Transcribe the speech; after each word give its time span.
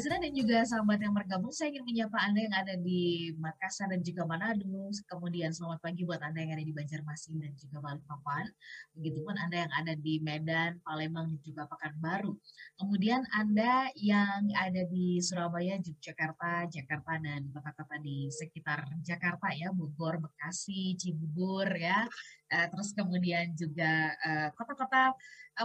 Presiden 0.00 0.24
dan 0.24 0.32
juga 0.32 0.58
sahabat 0.64 0.96
yang 1.04 1.12
bergabung, 1.12 1.52
saya 1.52 1.76
ingin 1.76 1.84
menyapa 1.84 2.16
Anda 2.24 2.40
yang 2.40 2.56
ada 2.56 2.72
di 2.80 3.36
Makassar 3.36 3.92
dan 3.92 4.00
juga 4.00 4.24
Manado. 4.24 4.88
Kemudian 5.04 5.52
selamat 5.52 5.84
pagi 5.84 6.08
buat 6.08 6.24
Anda 6.24 6.40
yang 6.40 6.56
ada 6.56 6.64
di 6.64 6.72
Banjarmasin 6.72 7.36
dan 7.36 7.52
juga 7.60 7.84
Balikpapan. 7.84 8.48
Begitupun 8.96 9.36
Anda 9.36 9.68
yang 9.68 9.72
ada 9.76 9.92
di 10.00 10.16
Medan, 10.24 10.80
Palembang, 10.80 11.28
dan 11.36 11.40
juga 11.44 11.68
Pekanbaru. 11.68 12.32
Kemudian 12.80 13.28
Anda 13.28 13.92
yang 13.92 14.48
ada 14.56 14.88
di 14.88 15.20
Surabaya, 15.20 15.76
Yogyakarta, 15.76 16.64
Jakarta, 16.72 17.20
dan 17.20 17.52
kota-kota 17.52 18.00
di 18.00 18.32
sekitar 18.32 18.88
Jakarta 19.04 19.52
ya, 19.52 19.68
Bogor, 19.68 20.16
Bekasi, 20.16 20.96
Cibubur 20.96 21.68
ya. 21.76 22.08
Eh, 22.48 22.66
terus 22.72 22.96
kemudian 22.96 23.52
juga 23.52 24.16
eh, 24.16 24.48
kota-kota 24.56 25.12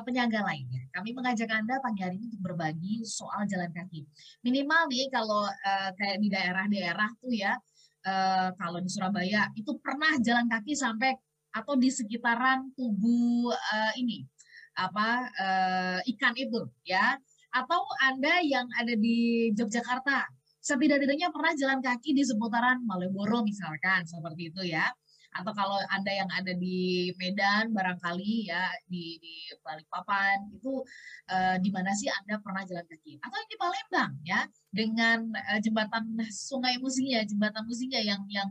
penyangga 0.04 0.42
lainnya. 0.44 0.84
Kami 0.92 1.16
mengajak 1.16 1.48
Anda 1.54 1.80
pagi 1.80 2.02
hari 2.04 2.20
ini 2.20 2.34
untuk 2.34 2.42
berbagi 2.52 3.06
soal 3.06 3.46
jalan 3.48 3.72
kaki. 3.72 4.04
Minimal 4.44 4.92
nih 4.92 5.08
kalau 5.14 5.48
uh, 5.48 5.90
kayak 5.96 6.18
di 6.20 6.28
daerah-daerah 6.28 7.10
tuh 7.22 7.32
ya, 7.32 7.56
uh, 8.04 8.50
kalau 8.58 8.80
di 8.82 8.90
Surabaya 8.90 9.48
itu 9.56 9.72
pernah 9.80 10.18
jalan 10.20 10.50
kaki 10.50 10.74
sampai 10.74 11.16
atau 11.56 11.80
di 11.80 11.88
sekitaran 11.88 12.68
tubuh 12.76 13.56
uh, 13.56 13.94
ini 13.96 14.28
apa 14.76 15.32
uh, 15.40 16.00
ikan 16.04 16.36
itu 16.36 16.68
ya 16.84 17.16
atau 17.56 17.80
anda 18.04 18.44
yang 18.44 18.68
ada 18.76 18.92
di 18.92 19.48
Yogyakarta 19.56 20.28
setidak-tidaknya 20.60 21.32
pernah 21.32 21.56
jalan 21.56 21.80
kaki 21.80 22.12
di 22.12 22.28
seputaran 22.28 22.84
Malioboro 22.84 23.40
misalkan 23.48 24.04
seperti 24.04 24.52
itu 24.52 24.62
ya 24.68 24.92
atau 25.36 25.52
kalau 25.52 25.76
anda 25.92 26.12
yang 26.16 26.32
ada 26.32 26.56
di 26.56 27.12
Medan 27.20 27.76
barangkali 27.76 28.48
ya 28.48 28.72
di, 28.88 29.20
di 29.20 29.36
Balikpapan 29.60 30.48
itu 30.56 30.80
uh, 31.28 31.60
di 31.60 31.70
mana 31.76 31.92
sih 31.92 32.08
anda 32.08 32.40
pernah 32.40 32.64
jalan 32.64 32.88
kaki? 32.88 33.20
Atau 33.20 33.40
di 33.52 33.56
Palembang 33.60 34.12
ya 34.24 34.48
dengan 34.72 35.28
uh, 35.36 35.60
jembatan 35.60 36.08
Sungai 36.32 36.80
Musinga 36.80 37.28
jembatan 37.28 37.68
Musinga 37.68 38.00
yang 38.00 38.24
yang 38.32 38.48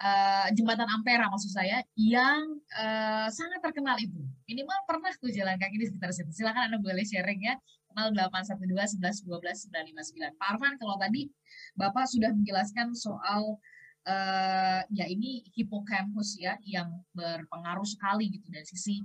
uh, 0.00 0.48
jembatan 0.56 0.88
Ampera 0.88 1.28
maksud 1.28 1.52
saya 1.52 1.84
yang 1.92 2.40
uh, 2.72 3.28
sangat 3.28 3.60
terkenal 3.60 4.00
itu. 4.00 4.24
Minimal 4.48 4.78
pernah 4.88 5.12
tuh 5.20 5.28
jalan 5.28 5.60
kaki 5.60 5.76
di 5.76 5.86
sekitar 5.92 6.10
situ. 6.16 6.32
Silakan 6.32 6.72
anda 6.72 6.78
boleh 6.80 7.04
sharing 7.04 7.44
ya 7.44 7.54
0812 7.94 8.98
11 8.98 9.28
12 9.28 9.70
959 9.70 10.40
Pak 10.40 10.48
Arfan 10.56 10.74
kalau 10.82 10.96
tadi 10.98 11.30
Bapak 11.78 12.10
sudah 12.10 12.34
menjelaskan 12.34 12.90
soal 12.96 13.60
uh, 14.04 14.80
ya 14.92 15.04
ini 15.08 15.44
hipokampus 15.56 16.40
ya 16.40 16.56
yang 16.64 16.92
berpengaruh 17.16 17.84
sekali 17.84 18.28
gitu 18.32 18.46
dari 18.52 18.64
sisi 18.68 19.00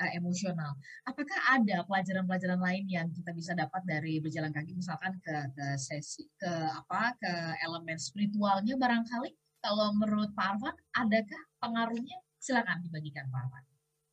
uh, 0.00 0.10
emosional. 0.14 0.74
Apakah 1.06 1.58
ada 1.58 1.82
pelajaran-pelajaran 1.86 2.60
lain 2.62 2.84
yang 2.86 3.06
kita 3.10 3.34
bisa 3.34 3.52
dapat 3.52 3.82
dari 3.84 4.22
berjalan 4.22 4.54
kaki 4.54 4.74
misalkan 4.74 5.18
ke 5.20 5.36
ke 5.54 5.66
sesi 5.78 6.26
ke 6.38 6.52
apa 6.70 7.14
ke 7.18 7.32
elemen 7.66 7.98
spiritualnya 7.98 8.78
barangkali? 8.78 9.30
Kalau 9.64 9.96
menurut 9.96 10.28
Pak 10.36 10.56
Arfan, 10.56 10.76
adakah 10.92 11.42
pengaruhnya? 11.56 12.20
Silakan 12.36 12.84
dibagikan 12.84 13.24
Pak 13.32 13.48
Arfan. 13.48 13.64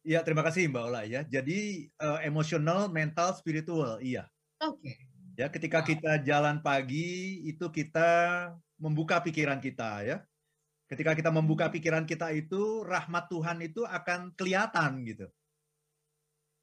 Iya, 0.01 0.25
terima 0.25 0.41
kasih 0.41 0.71
Mbak 0.71 0.83
Ola 0.87 1.03
ya. 1.05 1.21
Jadi 1.27 1.91
uh, 2.01 2.23
emosional, 2.25 2.89
mental, 2.89 3.35
spiritual, 3.37 4.01
iya. 4.01 4.25
Oke. 4.63 4.81
Okay. 4.81 4.97
Ya, 5.35 5.51
ketika 5.51 5.83
wow. 5.83 5.87
kita 5.87 6.11
jalan 6.23 6.63
pagi 6.63 7.43
itu 7.45 7.67
kita 7.69 8.09
membuka 8.81 9.21
pikiran 9.21 9.61
kita 9.61 10.01
ya 10.01 10.17
Ketika 10.91 11.15
kita 11.15 11.31
membuka 11.31 11.71
pikiran 11.71 12.03
kita 12.03 12.35
itu, 12.35 12.83
rahmat 12.83 13.31
Tuhan 13.31 13.63
itu 13.63 13.87
akan 13.87 14.35
kelihatan 14.35 15.07
gitu. 15.07 15.31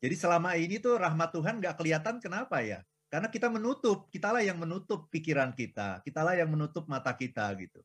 Jadi 0.04 0.14
selama 0.14 0.52
ini 0.60 0.76
tuh 0.76 1.00
rahmat 1.00 1.32
Tuhan 1.32 1.64
nggak 1.64 1.80
kelihatan 1.80 2.20
kenapa 2.20 2.60
ya? 2.60 2.84
Karena 3.08 3.32
kita 3.32 3.48
menutup, 3.48 4.12
kitalah 4.12 4.44
yang 4.44 4.60
menutup 4.60 5.08
pikiran 5.08 5.56
kita, 5.56 6.04
kitalah 6.04 6.36
yang 6.36 6.52
menutup 6.52 6.84
mata 6.92 7.16
kita 7.16 7.48
gitu. 7.56 7.80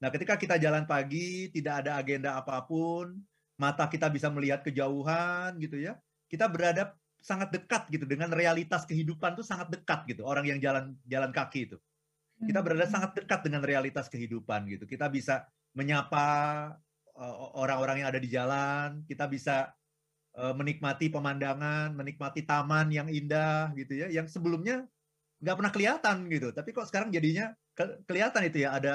Nah 0.00 0.08
ketika 0.08 0.40
kita 0.40 0.56
jalan 0.56 0.88
pagi, 0.88 1.52
tidak 1.52 1.84
ada 1.84 2.00
agenda 2.00 2.40
apa 2.40 2.64
pun, 2.64 3.20
mata 3.60 3.84
kita 3.84 4.08
bisa 4.08 4.32
melihat 4.32 4.64
kejauhan 4.64 5.52
gitu 5.60 5.84
ya, 5.84 6.00
kita 6.32 6.48
berada 6.48 6.96
sangat 7.24 7.52
dekat 7.52 7.88
gitu 7.88 8.04
dengan 8.04 8.28
realitas 8.32 8.84
kehidupan 8.84 9.32
tuh 9.32 9.44
sangat 9.44 9.72
dekat 9.72 10.04
gitu 10.12 10.28
orang 10.28 10.44
yang 10.44 10.60
jalan 10.60 10.92
jalan 11.08 11.32
kaki 11.32 11.72
itu 11.72 11.80
kita 12.44 12.60
berada 12.60 12.84
hmm. 12.84 12.92
sangat 12.92 13.10
dekat 13.16 13.40
dengan 13.48 13.64
realitas 13.64 14.12
kehidupan 14.12 14.68
gitu 14.68 14.84
kita 14.84 15.08
bisa 15.08 15.48
menyapa 15.74 16.26
orang-orang 17.58 18.02
yang 18.02 18.08
ada 18.10 18.18
di 18.22 18.30
jalan, 18.30 19.02
kita 19.06 19.26
bisa 19.30 19.70
menikmati 20.34 21.10
pemandangan, 21.10 21.94
menikmati 21.94 22.42
taman 22.42 22.90
yang 22.90 23.06
indah 23.06 23.70
gitu 23.78 23.94
ya, 23.94 24.10
yang 24.10 24.26
sebelumnya 24.26 24.82
nggak 25.38 25.56
pernah 25.60 25.72
kelihatan 25.74 26.16
gitu, 26.32 26.48
tapi 26.56 26.72
kok 26.74 26.88
sekarang 26.88 27.12
jadinya 27.12 27.52
kelihatan 28.08 28.48
itu 28.48 28.64
ya 28.64 28.74
ada 28.74 28.94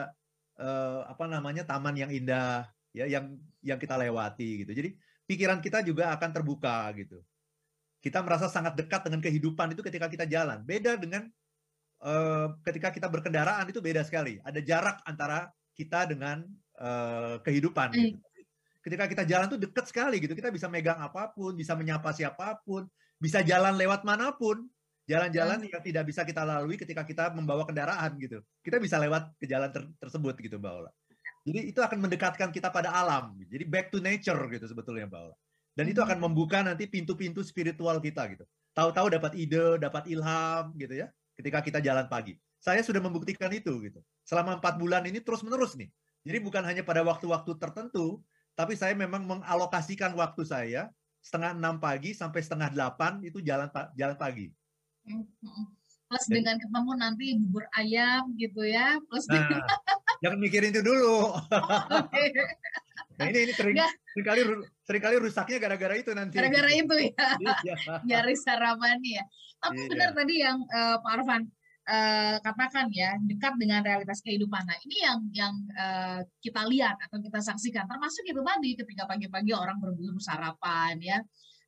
apa 1.08 1.30
namanya 1.30 1.64
taman 1.64 1.96
yang 1.96 2.12
indah 2.12 2.68
ya 2.92 3.08
yang 3.08 3.40
yang 3.64 3.80
kita 3.80 3.96
lewati 3.96 4.66
gitu. 4.66 4.72
Jadi 4.76 4.90
pikiran 5.30 5.62
kita 5.62 5.86
juga 5.86 6.12
akan 6.16 6.30
terbuka 6.34 6.90
gitu. 6.98 7.22
Kita 8.00 8.24
merasa 8.24 8.48
sangat 8.48 8.80
dekat 8.80 9.08
dengan 9.08 9.20
kehidupan 9.20 9.76
itu 9.76 9.84
ketika 9.84 10.08
kita 10.08 10.26
jalan. 10.28 10.64
Beda 10.64 10.96
dengan 10.96 11.28
uh, 12.04 12.56
ketika 12.64 12.90
kita 12.96 13.12
berkendaraan 13.12 13.68
itu 13.68 13.84
beda 13.84 14.04
sekali. 14.08 14.40
Ada 14.44 14.60
jarak 14.64 15.04
antara 15.04 15.52
kita 15.76 16.08
dengan 16.08 16.44
uh, 16.80 17.38
kehidupan. 17.44 17.92
Gitu. 17.94 18.18
Ketika 18.80 19.06
kita 19.12 19.24
jalan 19.28 19.48
tuh 19.52 19.60
deket 19.60 19.86
sekali 19.92 20.24
gitu, 20.24 20.34
kita 20.34 20.50
bisa 20.50 20.72
megang 20.72 20.98
apa 21.04 21.30
pun, 21.36 21.52
bisa 21.54 21.76
menyapa 21.76 22.16
siapa 22.16 22.64
pun, 22.64 22.88
bisa 23.20 23.44
jalan 23.44 23.76
lewat 23.76 24.08
mana 24.08 24.32
pun, 24.32 24.64
jalan-jalan 25.04 25.68
yang 25.68 25.84
tidak 25.84 26.08
bisa 26.08 26.24
kita 26.24 26.48
lalui 26.48 26.80
ketika 26.80 27.04
kita 27.04 27.36
membawa 27.36 27.68
kendaraan 27.68 28.16
gitu. 28.16 28.40
Kita 28.64 28.80
bisa 28.80 28.96
lewat 29.02 29.36
ke 29.36 29.46
jalan 29.50 29.68
ter 29.74 29.84
tersebut 30.00 30.38
gitu 30.40 30.56
Mbak 30.58 30.74
Ola. 30.74 30.92
Jadi 31.44 31.60
itu 31.72 31.80
akan 31.82 31.98
mendekatkan 32.08 32.50
kita 32.54 32.72
pada 32.72 32.94
alam. 32.96 33.36
Jadi 33.42 33.66
back 33.68 33.92
to 33.92 34.00
nature 34.00 34.40
gitu 34.54 34.66
sebetulnya 34.70 35.10
Mbak 35.12 35.22
Ola. 35.28 35.36
Dan 35.76 35.86
itu 35.92 36.00
akan 36.00 36.18
membuka 36.20 36.62
nanti 36.62 36.86
pintu-pintu 36.86 37.42
spiritual 37.42 37.98
kita 38.00 38.28
gitu. 38.32 38.46
Tahu-tahu 38.78 39.12
dapat 39.12 39.34
ide, 39.36 39.82
dapat 39.82 40.08
ilham 40.08 40.72
gitu 40.78 41.04
ya. 41.04 41.08
Ketika 41.36 41.60
kita 41.66 41.80
jalan 41.82 42.06
pagi. 42.06 42.36
Saya 42.60 42.84
sudah 42.84 43.00
membuktikan 43.00 43.50
itu 43.50 43.72
gitu. 43.82 44.00
Selama 44.28 44.60
empat 44.60 44.76
bulan 44.76 45.08
ini 45.08 45.24
terus-menerus 45.24 45.80
nih. 45.80 45.88
Jadi 46.30 46.46
bukan 46.46 46.62
hanya 46.62 46.86
pada 46.86 47.02
waktu-waktu 47.02 47.58
tertentu, 47.58 48.22
tapi 48.54 48.78
saya 48.78 48.94
memang 48.94 49.26
mengalokasikan 49.26 50.14
waktu 50.14 50.46
saya 50.46 50.94
setengah 51.26 51.58
enam 51.58 51.82
pagi 51.82 52.14
sampai 52.14 52.38
setengah 52.46 52.70
delapan 52.70 53.18
itu 53.26 53.42
jalan 53.42 53.66
jalan 53.98 54.14
pagi. 54.14 54.54
Plus 56.06 56.26
Jadi, 56.30 56.38
dengan 56.38 56.62
ketemu 56.62 56.92
nanti 57.02 57.26
bubur 57.34 57.66
ayam 57.74 58.30
gitu 58.38 58.62
ya, 58.62 59.02
plus 59.10 59.26
nah, 59.26 59.42
jangan 60.22 60.38
mikirin 60.38 60.70
itu 60.70 60.86
dulu. 60.86 61.34
Oh, 61.50 61.98
okay. 61.98 62.30
nah 63.18 63.26
ini 63.26 63.50
ini 63.50 63.54
sering, 63.58 63.76
sering 64.14 64.26
kali 64.30 64.42
sering 64.86 65.02
kali 65.02 65.16
rusaknya 65.18 65.58
gara-gara 65.58 65.98
itu 65.98 66.14
nanti. 66.14 66.38
Gara-gara 66.38 66.70
itu 66.70 66.96
ya, 67.10 67.26
iya. 67.66 67.76
nyari 68.06 68.38
sarapan 68.38 69.02
ya. 69.02 69.26
Tapi 69.66 69.82
iya. 69.82 69.90
benar 69.90 70.10
tadi 70.14 70.36
yang 70.46 70.62
uh, 70.70 71.02
Pak 71.02 71.12
Arfan 71.20 71.42
uh, 71.90 72.38
katakan 72.46 72.88
ya 72.94 73.18
dekat 73.26 73.58
dengan 73.58 73.82
realitas 73.82 74.22
kehidupan. 74.22 74.62
Nah 74.62 74.78
ini 74.86 74.98
yang 75.02 75.20
yang 75.34 75.54
uh, 75.74 76.22
kita 76.40 76.70
lihat 76.70 77.02
atau 77.02 77.18
kita 77.18 77.42
saksikan, 77.42 77.90
termasuk 77.90 78.24
itu 78.30 78.40
tadi 78.46 78.78
ketika 78.78 79.10
pagi-pagi 79.10 79.52
orang 79.58 79.82
berburu 79.82 80.22
sarapan 80.22 81.02
ya, 81.02 81.18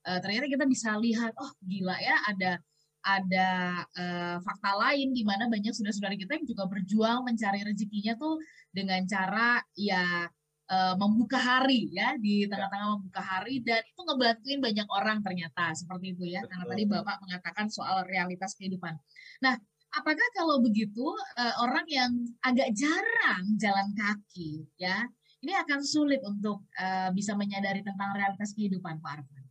uh, 0.06 0.20
ternyata 0.22 0.46
kita 0.46 0.66
bisa 0.70 0.94
lihat, 1.02 1.34
oh 1.42 1.52
gila 1.66 1.98
ya 1.98 2.16
ada 2.30 2.62
ada 3.02 3.50
uh, 3.98 4.38
fakta 4.46 4.78
lain 4.78 5.10
di 5.10 5.26
mana 5.26 5.50
banyak 5.50 5.74
saudara-saudara 5.74 6.14
kita 6.14 6.38
yang 6.38 6.46
juga 6.46 6.70
berjuang 6.70 7.26
mencari 7.26 7.66
rezekinya 7.66 8.14
tuh 8.14 8.38
dengan 8.70 9.02
cara 9.10 9.58
ya 9.74 10.30
uh, 10.72 10.96
membuka 10.96 11.42
hari 11.42 11.92
ya 11.92 12.16
di 12.22 12.46
tengah-tengah 12.46 13.02
membuka 13.02 13.22
hari 13.22 13.60
dan 13.66 13.82
itu 13.82 14.02
ngebantuin 14.06 14.60
banyak 14.62 14.88
orang 14.88 15.18
ternyata 15.26 15.74
seperti 15.76 16.14
itu 16.16 16.30
ya 16.30 16.46
Betul. 16.46 16.50
karena 16.54 16.66
tadi 16.70 16.84
Bapak 16.88 17.18
mengatakan 17.26 17.66
soal 17.68 18.06
realitas 18.08 18.54
kehidupan. 18.56 18.94
Nah, 19.42 19.58
apakah 19.92 20.28
kalau 20.36 20.64
begitu 20.64 21.04
uh, 21.36 21.56
orang 21.64 21.86
yang 21.88 22.12
agak 22.44 22.72
jarang 22.76 23.44
jalan 23.60 23.92
kaki 23.96 24.64
ya 24.80 25.04
ini 25.42 25.58
akan 25.58 25.82
sulit 25.82 26.22
untuk 26.22 26.70
uh, 26.78 27.10
bisa 27.12 27.34
menyadari 27.34 27.82
tentang 27.82 28.14
realitas 28.14 28.54
kehidupan 28.54 29.02
Pak 29.02 29.12
Arfan? 29.20 29.44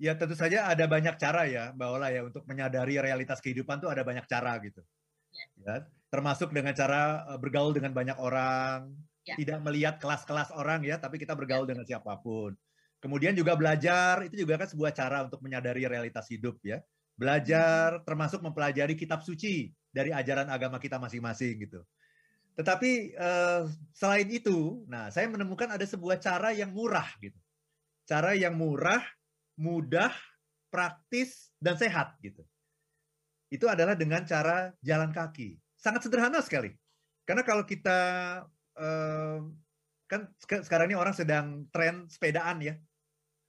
Ya 0.00 0.16
tentu 0.16 0.32
saja 0.32 0.64
ada 0.64 0.88
banyak 0.88 1.20
cara 1.20 1.44
ya 1.44 1.76
Mbak 1.76 1.88
Ola 1.92 2.08
ya 2.08 2.24
untuk 2.24 2.48
menyadari 2.48 2.96
realitas 2.96 3.36
kehidupan 3.44 3.84
tuh 3.84 3.92
ada 3.92 4.00
banyak 4.00 4.24
cara 4.24 4.56
gitu. 4.64 4.80
Ya. 5.30 5.46
ya 5.60 5.74
termasuk 6.08 6.50
dengan 6.50 6.72
cara 6.72 7.28
uh, 7.28 7.38
bergaul 7.38 7.76
dengan 7.76 7.92
banyak 7.92 8.16
orang, 8.16 8.90
ya. 9.28 9.36
tidak 9.36 9.60
melihat 9.62 9.94
kelas-kelas 10.00 10.50
orang 10.56 10.82
ya, 10.82 10.98
tapi 10.98 11.20
kita 11.20 11.36
bergaul 11.36 11.68
ya. 11.68 11.76
dengan 11.76 11.84
siapa 11.84 12.16
pun. 12.18 12.56
Kemudian 13.00 13.36
juga 13.36 13.54
belajar 13.56 14.24
itu 14.24 14.44
juga 14.44 14.60
kan 14.60 14.68
sebuah 14.72 14.92
cara 14.96 15.28
untuk 15.28 15.40
menyadari 15.44 15.84
realitas 15.84 16.28
hidup 16.32 16.60
ya 16.64 16.80
belajar 17.20 18.00
termasuk 18.08 18.40
mempelajari 18.40 18.96
kitab 18.96 19.20
suci 19.20 19.68
dari 19.92 20.08
ajaran 20.08 20.48
agama 20.48 20.80
kita 20.80 20.96
masing-masing 20.96 21.60
gitu. 21.60 21.84
Tetapi 22.56 23.12
uh, 23.20 23.68
selain 23.92 24.28
itu, 24.32 24.88
nah 24.88 25.12
saya 25.12 25.28
menemukan 25.28 25.68
ada 25.68 25.84
sebuah 25.84 26.16
cara 26.16 26.56
yang 26.56 26.72
murah 26.72 27.06
gitu. 27.20 27.36
Cara 28.08 28.32
yang 28.32 28.56
murah, 28.56 29.04
mudah, 29.60 30.10
praktis 30.72 31.52
dan 31.60 31.76
sehat 31.76 32.16
gitu. 32.24 32.40
itu 33.50 33.66
adalah 33.66 33.98
dengan 33.98 34.22
cara 34.22 34.70
jalan 34.78 35.10
kaki. 35.10 35.58
Sangat 35.74 36.06
sederhana 36.06 36.38
sekali. 36.38 36.70
Karena 37.26 37.42
kalau 37.42 37.66
kita 37.66 37.98
eh, 38.78 39.38
kan 40.06 40.30
sekarang 40.38 40.86
ini 40.86 40.94
orang 40.94 41.10
sedang 41.10 41.66
tren 41.74 42.06
sepedaan 42.06 42.62
ya, 42.62 42.78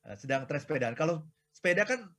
eh, 0.09 0.17
sedang 0.17 0.49
tren 0.49 0.57
sepedaan. 0.57 0.97
Kalau 0.97 1.21
sepeda 1.53 1.85
kan 1.85 2.09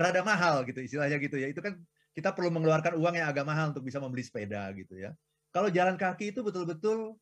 rada 0.00 0.24
mahal 0.24 0.64
gitu 0.64 0.80
istilahnya 0.80 1.20
gitu 1.20 1.36
ya. 1.36 1.52
Itu 1.52 1.60
kan 1.60 1.76
kita 2.16 2.32
perlu 2.32 2.48
mengeluarkan 2.48 2.96
uang 2.96 3.14
yang 3.20 3.28
agak 3.28 3.44
mahal 3.44 3.76
untuk 3.76 3.84
bisa 3.84 4.00
membeli 4.00 4.24
sepeda 4.24 4.72
gitu 4.72 4.96
ya. 4.96 5.12
Kalau 5.52 5.68
jalan 5.68 6.00
kaki 6.00 6.32
itu 6.32 6.40
betul-betul 6.40 7.16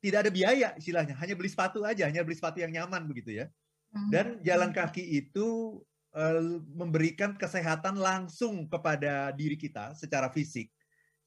tidak 0.00 0.26
ada 0.26 0.30
biaya 0.32 0.68
istilahnya, 0.78 1.18
hanya 1.18 1.34
beli 1.36 1.50
sepatu 1.52 1.84
aja, 1.84 2.08
hanya 2.08 2.24
beli 2.24 2.38
sepatu 2.38 2.62
yang 2.62 2.72
nyaman 2.72 3.04
begitu 3.10 3.42
ya. 3.42 3.46
Dan 3.90 4.38
hmm. 4.38 4.46
jalan 4.46 4.70
kaki 4.70 5.02
itu 5.02 5.78
uh, 6.14 6.62
memberikan 6.72 7.34
kesehatan 7.34 7.98
langsung 7.98 8.70
kepada 8.70 9.34
diri 9.34 9.58
kita 9.58 9.98
secara 9.98 10.30
fisik 10.30 10.70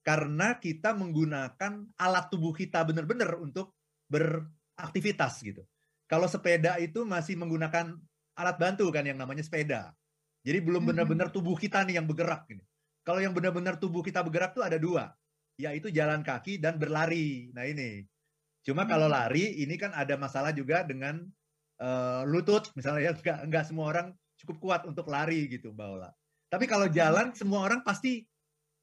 karena 0.03 0.59
kita 0.59 0.91
menggunakan 0.91 1.87
alat 1.95 2.25
tubuh 2.27 2.51
kita 2.51 2.83
benar-benar 2.83 3.39
untuk 3.39 3.71
beraktivitas 4.11 5.39
gitu. 5.43 5.63
Kalau 6.11 6.27
sepeda 6.27 6.75
itu 6.77 7.07
masih 7.07 7.39
menggunakan 7.39 7.95
alat 8.35 8.57
bantu 8.59 8.91
kan 8.91 9.07
yang 9.07 9.15
namanya 9.15 9.41
sepeda. 9.41 9.95
Jadi 10.43 10.59
belum 10.59 10.83
hmm. 10.83 10.89
benar-benar 10.91 11.27
tubuh 11.31 11.55
kita 11.55 11.87
nih 11.87 12.03
yang 12.03 12.07
bergerak 12.07 12.43
gitu. 12.51 12.63
Kalau 13.03 13.19
yang 13.19 13.31
benar-benar 13.31 13.79
tubuh 13.79 14.03
kita 14.03 14.23
bergerak 14.23 14.55
tuh 14.55 14.63
ada 14.63 14.75
dua, 14.75 15.11
yaitu 15.55 15.87
jalan 15.91 16.23
kaki 16.23 16.59
dan 16.59 16.75
berlari. 16.75 17.51
Nah 17.55 17.63
ini. 17.63 18.03
Cuma 18.63 18.87
kalau 18.87 19.07
hmm. 19.07 19.15
lari 19.15 19.45
ini 19.63 19.75
kan 19.79 19.91
ada 19.95 20.15
masalah 20.19 20.55
juga 20.55 20.83
dengan 20.87 21.23
uh, 21.83 22.23
lutut 22.27 22.71
misalnya 22.79 23.11
ya 23.11 23.13
enggak, 23.15 23.39
enggak 23.43 23.63
semua 23.67 23.85
orang 23.91 24.07
cukup 24.39 24.57
kuat 24.59 24.81
untuk 24.87 25.07
lari 25.11 25.47
gitu 25.51 25.71
Mbak 25.75 25.87
Ola. 25.99 26.11
Tapi 26.47 26.63
kalau 26.67 26.87
hmm. 26.87 26.95
jalan 26.95 27.27
semua 27.35 27.59
orang 27.63 27.83
pasti 27.83 28.23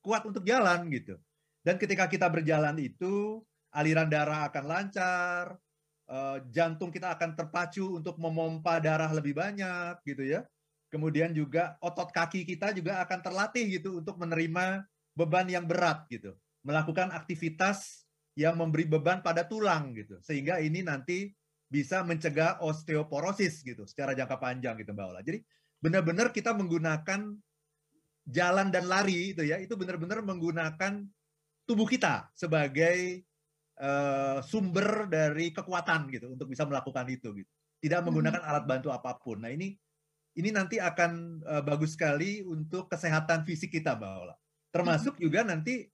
kuat 0.01 0.25
untuk 0.25 0.45
jalan 0.45 0.89
gitu. 0.93 1.17
Dan 1.61 1.77
ketika 1.77 2.09
kita 2.09 2.29
berjalan 2.33 2.77
itu 2.81 3.45
aliran 3.73 4.09
darah 4.09 4.49
akan 4.49 4.65
lancar, 4.65 5.45
uh, 6.09 6.41
jantung 6.49 6.89
kita 6.89 7.13
akan 7.13 7.37
terpacu 7.37 8.01
untuk 8.01 8.17
memompa 8.17 8.81
darah 8.81 9.13
lebih 9.13 9.37
banyak 9.37 10.01
gitu 10.09 10.25
ya 10.25 10.41
kemudian 10.91 11.31
juga 11.31 11.79
otot 11.81 12.11
kaki 12.11 12.43
kita 12.45 12.75
juga 12.75 13.01
akan 13.07 13.19
terlatih 13.23 13.81
gitu 13.81 14.03
untuk 14.03 14.19
menerima 14.19 14.85
beban 15.15 15.47
yang 15.47 15.65
berat 15.65 16.05
gitu, 16.11 16.35
melakukan 16.67 17.15
aktivitas 17.15 18.05
yang 18.35 18.59
memberi 18.59 18.87
beban 18.87 19.23
pada 19.23 19.47
tulang 19.47 19.95
gitu, 19.95 20.19
sehingga 20.21 20.59
ini 20.59 20.83
nanti 20.83 21.31
bisa 21.71 22.03
mencegah 22.03 22.59
osteoporosis 22.61 23.63
gitu 23.63 23.87
secara 23.87 24.11
jangka 24.11 24.37
panjang 24.43 24.75
gitu 24.83 24.91
Mbak 24.91 25.07
Ola. 25.07 25.23
Jadi 25.23 25.39
benar-benar 25.79 26.35
kita 26.35 26.51
menggunakan 26.51 27.31
jalan 28.27 28.69
dan 28.75 28.85
lari 28.91 29.35
itu 29.35 29.47
ya, 29.47 29.63
itu 29.63 29.79
benar-benar 29.79 30.23
menggunakan 30.27 31.07
tubuh 31.67 31.87
kita 31.87 32.35
sebagai 32.35 33.23
uh, 33.79 34.43
sumber 34.43 35.07
dari 35.07 35.55
kekuatan 35.55 36.11
gitu 36.11 36.35
untuk 36.35 36.51
bisa 36.51 36.67
melakukan 36.67 37.07
itu 37.07 37.31
gitu. 37.39 37.51
Tidak 37.81 38.01
menggunakan 38.03 38.43
alat 38.45 38.65
bantu 38.67 38.93
apa 38.93 39.17
pun. 39.17 39.41
Nah, 39.41 39.55
ini 39.55 39.73
ini 40.39 40.55
nanti 40.55 40.79
akan 40.79 41.43
uh, 41.43 41.63
bagus 41.67 41.99
sekali 41.99 42.45
untuk 42.47 42.87
kesehatan 42.87 43.43
fisik 43.43 43.75
kita, 43.75 43.99
Mbak 43.99 44.13
Ola. 44.15 44.35
Termasuk 44.71 45.19
hmm. 45.19 45.23
juga 45.23 45.41
nanti 45.43 45.91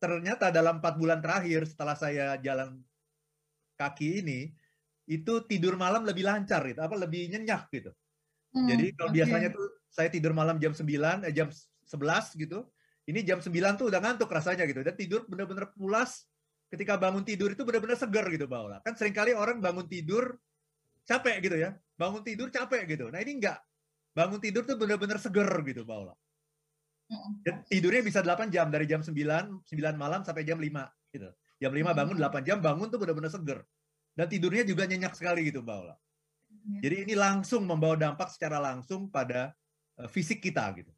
ternyata 0.00 0.52
dalam 0.52 0.80
empat 0.80 0.94
bulan 0.96 1.20
terakhir 1.20 1.64
setelah 1.68 1.96
saya 1.96 2.36
jalan 2.40 2.80
kaki 3.80 4.20
ini, 4.20 4.52
itu 5.08 5.44
tidur 5.48 5.80
malam 5.80 6.04
lebih 6.04 6.28
lancar, 6.28 6.60
gitu, 6.68 6.80
apa 6.84 6.96
lebih 6.96 7.32
nyenyak 7.32 7.72
gitu. 7.72 7.90
Hmm, 8.52 8.68
Jadi 8.68 8.92
kalau 8.92 9.10
okay. 9.10 9.16
biasanya 9.22 9.48
tuh 9.52 9.66
saya 9.88 10.08
tidur 10.12 10.32
malam 10.36 10.60
jam 10.60 10.76
9, 10.76 11.24
eh, 11.24 11.32
jam 11.32 11.48
11 11.88 12.36
gitu, 12.36 12.68
ini 13.08 13.24
jam 13.24 13.40
9 13.40 13.80
tuh 13.80 13.88
udah 13.88 14.00
ngantuk 14.04 14.28
rasanya 14.28 14.68
gitu. 14.68 14.84
Dan 14.84 14.94
tidur 14.94 15.24
benar-benar 15.24 15.72
pulas, 15.72 16.28
ketika 16.68 17.00
bangun 17.00 17.24
tidur 17.24 17.50
itu 17.50 17.64
benar-benar 17.64 17.96
segar 17.96 18.28
gitu, 18.28 18.44
Mbak 18.44 18.60
Ola. 18.60 18.78
Kan 18.84 18.94
sering 18.94 19.16
kali 19.16 19.32
orang 19.32 19.58
bangun 19.58 19.88
tidur 19.88 20.36
capek 21.08 21.36
gitu 21.42 21.56
ya, 21.58 21.74
bangun 21.96 22.22
tidur 22.22 22.52
capek 22.52 22.86
gitu. 22.86 23.08
Nah 23.10 23.18
ini 23.24 23.40
enggak, 23.42 23.58
bangun 24.14 24.40
tidur 24.42 24.62
tuh 24.66 24.76
bener-bener 24.76 25.18
seger 25.18 25.50
gitu 25.66 25.82
Paula. 25.86 26.14
Dan 27.42 27.66
tidurnya 27.66 28.02
bisa 28.06 28.22
8 28.22 28.54
jam 28.54 28.70
dari 28.70 28.86
jam 28.86 29.02
9, 29.02 29.14
9 29.14 29.66
malam 29.98 30.22
sampai 30.22 30.46
jam 30.46 30.58
5 30.62 30.66
gitu. 31.10 31.30
Jam 31.58 31.72
5 31.74 31.90
bangun 31.90 32.16
8 32.16 32.46
jam 32.46 32.58
bangun 32.62 32.86
tuh 32.86 32.98
bener-bener 33.02 33.30
seger. 33.30 33.60
Dan 34.14 34.26
tidurnya 34.30 34.62
juga 34.62 34.86
nyenyak 34.86 35.14
sekali 35.18 35.50
gitu 35.50 35.62
Paula. 35.62 35.98
Iya. 36.50 36.86
Jadi 36.86 36.96
ini 37.10 37.14
langsung 37.18 37.66
membawa 37.66 37.98
dampak 37.98 38.30
secara 38.30 38.58
langsung 38.58 39.10
pada 39.10 39.54
uh, 39.98 40.06
fisik 40.10 40.42
kita 40.42 40.66
gitu 40.78 40.90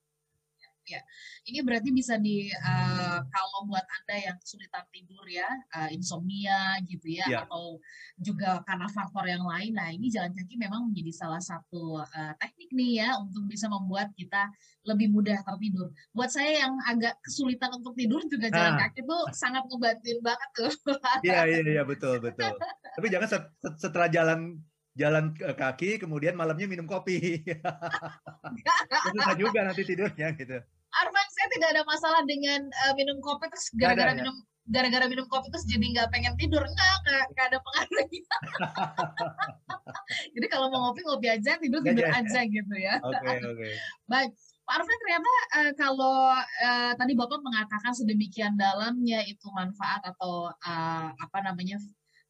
ya. 0.87 1.01
Ini 1.47 1.63
berarti 1.63 1.91
bisa 1.95 2.19
di 2.19 2.51
uh, 2.51 3.19
kalau 3.27 3.67
buat 3.67 3.83
anda 3.83 4.17
yang 4.31 4.37
kesulitan 4.39 4.85
tidur 4.91 5.25
ya, 5.29 5.49
uh, 5.75 5.91
insomnia 5.91 6.79
gitu 6.87 7.07
ya, 7.09 7.27
ya, 7.29 7.39
atau 7.47 7.79
juga 8.19 8.63
karena 8.67 8.89
faktor 8.91 9.25
yang 9.27 9.45
lain. 9.47 9.73
Nah 9.75 9.89
ini 9.91 10.11
jalan 10.11 10.35
kaki 10.35 10.55
memang 10.59 10.91
menjadi 10.91 11.13
salah 11.15 11.43
satu 11.43 12.03
uh, 12.03 12.33
teknik 12.39 12.71
nih 12.75 13.07
ya 13.07 13.09
untuk 13.19 13.47
bisa 13.47 13.67
membuat 13.71 14.11
kita 14.15 14.51
lebih 14.83 15.15
mudah 15.15 15.39
tertidur. 15.47 15.95
Buat 16.11 16.31
saya 16.35 16.67
yang 16.67 16.75
agak 16.89 17.19
kesulitan 17.23 17.71
untuk 17.79 17.95
tidur 17.95 18.23
juga 18.27 18.51
jalan 18.51 18.75
nah. 18.75 18.81
kaki 18.89 19.07
tuh 19.07 19.23
sangat 19.31 19.63
ngebantuin 19.71 20.21
banget 20.21 20.51
tuh. 20.57 20.73
Iya 21.23 21.47
iya 21.47 21.61
iya 21.63 21.83
betul 21.87 22.19
betul. 22.19 22.59
Tapi 22.93 23.07
jangan 23.09 23.29
setelah 23.79 24.09
jalan 24.11 24.59
jalan 24.93 25.33
kaki 25.37 25.97
kemudian 25.97 26.37
malamnya 26.37 26.69
minum 26.69 26.85
kopi. 26.85 27.41
Susah 29.15 29.35
juga 29.37 29.65
nanti 29.65 29.83
tidurnya 29.85 30.37
gitu. 30.37 30.61
Arman 30.93 31.27
saya 31.33 31.49
tidak 31.57 31.69
ada 31.73 31.83
masalah 31.89 32.21
dengan 32.29 32.69
uh, 32.85 32.93
minum 32.93 33.17
kopi 33.25 33.49
terus 33.49 33.73
gara-gara 33.73 34.13
minum 34.13 34.37
gara-gara 34.71 35.07
minum 35.11 35.27
kopi 35.27 35.51
terus 35.51 35.67
jadi 35.67 35.83
nggak 35.83 36.09
pengen 36.15 36.35
tidur 36.39 36.63
enggak 36.63 36.97
nggak 37.35 37.47
ada 37.51 37.59
pengaruhnya 37.59 38.37
jadi 40.39 40.47
kalau 40.47 40.71
mau 40.71 40.87
ngopi 40.87 41.03
ngopi 41.03 41.27
aja 41.35 41.59
tidur 41.59 41.83
tidur 41.83 42.07
aja 42.07 42.41
gitu 42.47 42.75
ya 42.79 43.03
oke 43.03 43.19
okay, 43.19 43.37
oke 43.43 43.59
okay. 43.59 43.75
baik 44.07 44.31
Pak 44.63 44.79
Arfan 44.79 44.99
ternyata 45.03 45.33
uh, 45.59 45.73
kalau 45.75 46.19
uh, 46.39 46.93
tadi 46.95 47.13
Bapak 47.19 47.43
mengatakan 47.43 47.91
sedemikian 47.91 48.55
dalamnya 48.55 49.27
itu 49.27 49.51
manfaat 49.51 50.07
atau 50.07 50.55
uh, 50.55 51.09
apa 51.11 51.39
namanya 51.43 51.83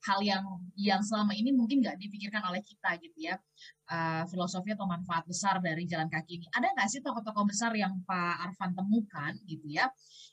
hal 0.03 0.19
yang 0.23 0.43
yang 0.75 1.01
selama 1.03 1.31
ini 1.31 1.55
mungkin 1.55 1.79
nggak 1.79 1.95
dipikirkan 1.95 2.43
oleh 2.43 2.59
kita 2.63 2.99
gitu 2.99 3.31
ya 3.31 3.39
uh, 3.91 4.27
filosofi 4.27 4.75
atau 4.75 4.91
manfaat 4.91 5.23
besar 5.31 5.63
dari 5.63 5.87
jalan 5.87 6.11
kaki 6.11 6.43
ini 6.43 6.47
ada 6.51 6.67
nggak 6.75 6.89
sih 6.91 6.99
tokoh-tokoh 6.99 7.47
besar 7.47 7.71
yang 7.79 8.03
Pak 8.03 8.51
Arfan 8.51 8.75
temukan 8.75 9.33
gitu 9.47 9.67
ya 9.71 9.87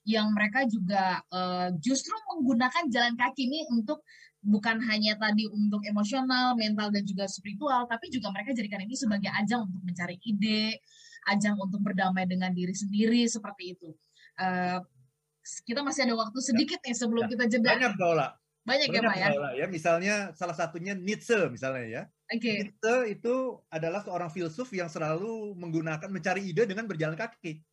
yang 0.10 0.34
mereka 0.34 0.66
juga 0.66 1.22
uh, 1.30 1.70
justru 1.78 2.18
menggunakan 2.34 2.90
jalan 2.90 3.14
kaki 3.14 3.46
ini 3.46 3.62
untuk 3.70 4.02
bukan 4.40 4.80
hanya 4.88 5.20
tadi 5.20 5.52
untuk 5.52 5.84
emosional, 5.84 6.56
mental 6.56 6.88
dan 6.96 7.04
juga 7.04 7.28
spiritual, 7.28 7.84
tapi 7.92 8.08
juga 8.08 8.32
mereka 8.32 8.56
jadikan 8.56 8.80
ini 8.88 8.96
sebagai 8.96 9.28
ajang 9.36 9.68
untuk 9.68 9.84
mencari 9.84 10.16
ide, 10.24 10.80
ajang 11.28 11.60
untuk 11.60 11.84
berdamai 11.84 12.24
dengan 12.24 12.56
diri 12.56 12.72
sendiri 12.72 13.28
seperti 13.28 13.76
itu. 13.76 13.92
Uh, 14.40 14.80
kita 15.68 15.84
masih 15.84 16.08
ada 16.08 16.16
waktu 16.16 16.40
sedikit 16.40 16.80
nih 16.84 16.96
sebelum 16.96 17.28
ya, 17.28 17.30
kita 17.36 17.44
jeda. 17.52 17.70
Banyak 17.76 17.96
Paula. 18.00 18.28
Banyak, 18.70 18.88
ya, 18.94 19.02
Pak 19.02 19.18
ya? 19.18 19.30
ya. 19.58 19.66
Misalnya 19.66 20.16
salah 20.38 20.54
satunya 20.54 20.94
Nietzsche 20.94 21.50
misalnya 21.50 21.86
ya. 21.90 22.04
Okay. 22.30 22.70
Nietzsche 22.70 23.18
itu 23.18 23.58
adalah 23.74 24.06
seorang 24.06 24.30
filsuf 24.30 24.70
yang 24.78 24.86
selalu 24.86 25.58
menggunakan 25.58 26.06
mencari 26.06 26.54
ide 26.54 26.70
dengan 26.70 26.86
berjalan 26.86 27.18
kaki. 27.18 27.66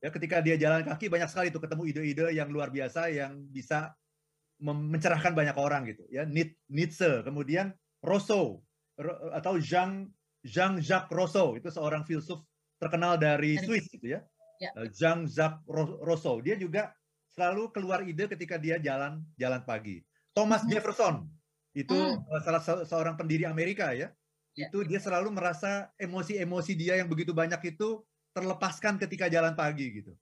Ya, 0.00 0.08
ketika 0.12 0.44
dia 0.44 0.60
jalan 0.60 0.84
kaki 0.84 1.08
banyak 1.08 1.28
sekali 1.32 1.48
itu 1.48 1.60
ketemu 1.60 1.82
ide-ide 1.88 2.26
yang 2.36 2.52
luar 2.52 2.68
biasa 2.68 3.08
yang 3.08 3.48
bisa 3.48 3.96
mencerahkan 4.60 5.32
banyak 5.32 5.56
orang 5.56 5.88
gitu 5.88 6.04
ya. 6.12 6.28
Nietzsche, 6.68 7.24
kemudian 7.24 7.72
Rousseau 8.04 8.60
atau 9.32 9.56
Jean 9.56 10.08
Jean 10.44 10.80
Jacques 10.80 11.12
Rousseau 11.12 11.56
itu 11.56 11.72
seorang 11.72 12.04
filsuf 12.04 12.44
terkenal 12.80 13.16
dari 13.16 13.60
Swiss 13.60 13.88
gitu 13.92 14.16
ya. 14.16 14.20
ya. 14.60 14.72
Jean 14.92 15.24
Jacques 15.28 15.64
Rousseau 16.04 16.40
dia 16.44 16.56
juga 16.56 16.92
selalu 17.40 17.72
keluar 17.72 18.04
ide 18.04 18.28
ketika 18.28 18.60
dia 18.60 18.76
jalan 18.76 19.24
jalan 19.40 19.64
pagi. 19.64 20.04
Thomas 20.36 20.60
hmm. 20.60 20.76
Jefferson 20.76 21.24
itu 21.72 21.96
hmm. 21.96 22.44
salah 22.44 22.60
seorang 22.84 23.16
pendiri 23.16 23.48
Amerika 23.48 23.96
ya. 23.96 24.12
ya. 24.52 24.68
Itu 24.68 24.84
dia 24.84 25.00
selalu 25.00 25.32
merasa 25.32 25.88
emosi-emosi 25.96 26.76
dia 26.76 27.00
yang 27.00 27.08
begitu 27.08 27.32
banyak 27.32 27.72
itu 27.72 28.04
terlepaskan 28.36 29.00
ketika 29.00 29.32
jalan 29.32 29.56
pagi 29.56 29.88
gitu. 29.88 30.12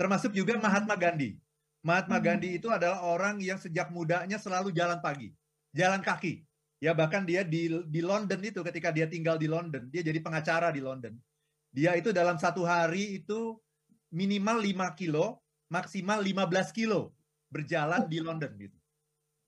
Termasuk 0.00 0.32
juga 0.32 0.56
hmm. 0.56 0.64
Mahatma 0.64 0.96
Gandhi. 0.96 1.36
Mahatma 1.84 2.16
hmm. 2.16 2.24
Gandhi 2.24 2.50
itu 2.56 2.72
adalah 2.72 3.04
orang 3.04 3.36
yang 3.44 3.60
sejak 3.60 3.92
mudanya 3.92 4.40
selalu 4.40 4.72
jalan 4.72 4.96
pagi, 5.04 5.28
jalan 5.76 6.00
kaki. 6.00 6.40
Ya 6.80 6.96
bahkan 6.96 7.28
dia 7.28 7.44
di 7.44 7.68
di 7.68 8.00
London 8.00 8.40
itu 8.40 8.64
ketika 8.64 8.88
dia 8.88 9.04
tinggal 9.04 9.36
di 9.36 9.46
London, 9.46 9.92
dia 9.92 10.00
jadi 10.00 10.16
pengacara 10.24 10.72
di 10.72 10.80
London. 10.80 11.20
Dia 11.68 12.00
itu 12.00 12.16
dalam 12.16 12.40
satu 12.40 12.64
hari 12.64 13.20
itu 13.20 13.60
minimal 14.08 14.60
5 14.60 14.98
kilo 14.98 15.42
maksimal 15.72 16.20
15 16.20 16.76
kilo 16.76 17.16
berjalan 17.48 18.04
di 18.04 18.20
London 18.20 18.52
gitu. 18.60 18.76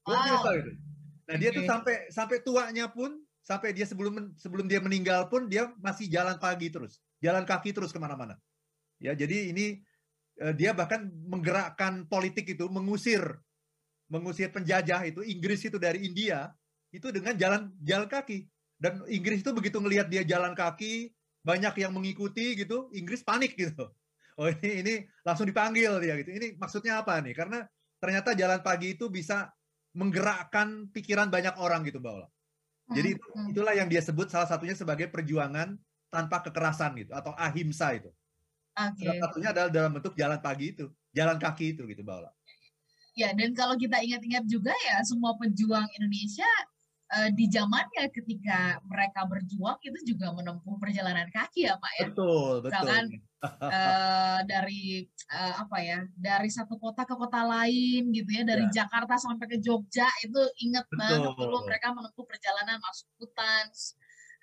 Wow. 0.09 0.49
gitu. 0.57 0.73
Nah, 1.29 1.37
dia 1.37 1.51
tuh 1.53 1.65
sampai 1.69 2.09
sampai 2.09 2.37
tuanya 2.41 2.89
pun 2.89 3.21
sampai 3.45 3.77
dia 3.77 3.85
sebelum 3.85 4.33
sebelum 4.41 4.65
dia 4.65 4.81
meninggal 4.81 5.29
pun 5.29 5.49
dia 5.53 5.69
masih 5.85 6.09
jalan 6.09 6.41
pagi 6.41 6.73
terus, 6.73 7.01
jalan 7.21 7.45
kaki 7.45 7.77
terus 7.77 7.93
ke 7.93 8.01
mana-mana. 8.01 8.41
Ya, 9.01 9.13
jadi 9.13 9.53
ini 9.53 9.85
eh, 10.41 10.55
dia 10.57 10.73
bahkan 10.73 11.13
menggerakkan 11.29 12.09
politik 12.09 12.49
itu 12.57 12.69
mengusir 12.73 13.21
mengusir 14.09 14.53
penjajah 14.53 15.01
itu 15.09 15.25
Inggris 15.25 15.65
itu 15.65 15.81
dari 15.81 16.05
India 16.05 16.53
itu 16.93 17.09
dengan 17.13 17.37
jalan 17.37 17.73
jalan 17.85 18.09
kaki. 18.09 18.49
Dan 18.77 19.01
Inggris 19.09 19.41
itu 19.41 19.53
begitu 19.57 19.81
ngelihat 19.81 20.13
dia 20.13 20.21
jalan 20.29 20.53
kaki, 20.53 21.09
banyak 21.41 21.73
yang 21.81 21.93
mengikuti 21.95 22.53
gitu, 22.53 22.93
Inggris 22.93 23.25
panik 23.25 23.57
gitu. 23.57 23.89
Oh 24.35 24.51
ini 24.51 24.71
ini 24.83 24.95
langsung 25.23 25.47
dipanggil 25.47 26.03
dia 26.03 26.15
gitu. 26.19 26.31
Ini 26.35 26.59
maksudnya 26.59 27.03
apa 27.03 27.23
nih? 27.23 27.35
Karena 27.39 27.63
ternyata 28.03 28.35
jalan 28.35 28.61
pagi 28.67 28.99
itu 28.99 29.07
bisa 29.09 29.51
menggerakkan 29.95 30.91
pikiran 30.91 31.31
banyak 31.31 31.55
orang 31.55 31.87
gitu, 31.87 32.03
Mbak 32.03 32.13
Ola. 32.19 32.29
Jadi 32.91 33.11
Hmm, 33.17 33.49
hmm. 33.49 33.51
itulah 33.55 33.75
yang 33.79 33.89
dia 33.89 34.03
sebut 34.05 34.29
salah 34.29 34.51
satunya 34.51 34.77
sebagai 34.77 35.09
perjuangan 35.09 35.79
tanpa 36.13 36.45
kekerasan 36.45 36.99
gitu 37.01 37.13
atau 37.15 37.33
ahimsa 37.39 37.95
itu. 37.97 38.11
Oke. 38.75 39.07
Salah 39.07 39.19
satunya 39.31 39.49
adalah 39.55 39.71
dalam 39.71 39.91
bentuk 39.95 40.15
jalan 40.19 40.39
pagi 40.43 40.75
itu, 40.75 40.91
jalan 41.15 41.39
kaki 41.39 41.79
itu 41.79 41.87
gitu, 41.87 42.03
Mbak 42.03 42.17
Ola. 42.19 42.31
Ya, 43.15 43.31
dan 43.31 43.55
kalau 43.55 43.79
kita 43.79 44.03
ingat-ingat 44.03 44.45
juga 44.51 44.75
ya 44.75 44.99
semua 45.07 45.39
pejuang 45.39 45.87
Indonesia 45.95 46.51
eh, 47.15 47.31
di 47.31 47.47
zamannya 47.47 48.11
ketika 48.11 48.83
mereka 48.83 49.23
berjuang 49.31 49.79
itu 49.87 50.15
juga 50.15 50.35
menempuh 50.35 50.75
perjalanan 50.83 51.31
kaki 51.31 51.71
ya 51.71 51.79
Pak 51.79 51.93
ya. 51.95 52.07
Betul, 52.11 52.67
betul. 52.67 52.71
Misalkan 52.75 53.05
eh, 53.47 54.39
dari 54.45 54.83
eh, 55.31 55.55
apa 55.55 55.77
ya 55.79 55.99
dari 56.11 56.49
satu 56.49 56.77
kota 56.77 57.05
ke 57.05 57.15
kota 57.15 57.45
lain 57.45 58.09
gitu 58.11 58.31
ya 58.31 58.43
dari 58.43 58.65
Ya. 58.67 58.83
Jakarta 58.83 59.15
sampai 59.15 59.47
ke 59.47 59.57
Jogja 59.61 60.09
itu 60.23 60.41
banget 60.93 61.21
Betul. 61.21 61.37
dulu 61.37 61.59
mereka 61.65 61.93
menempuh 61.93 62.25
perjalanan 62.25 62.81
masuk 62.81 63.09
hutan. 63.19 63.69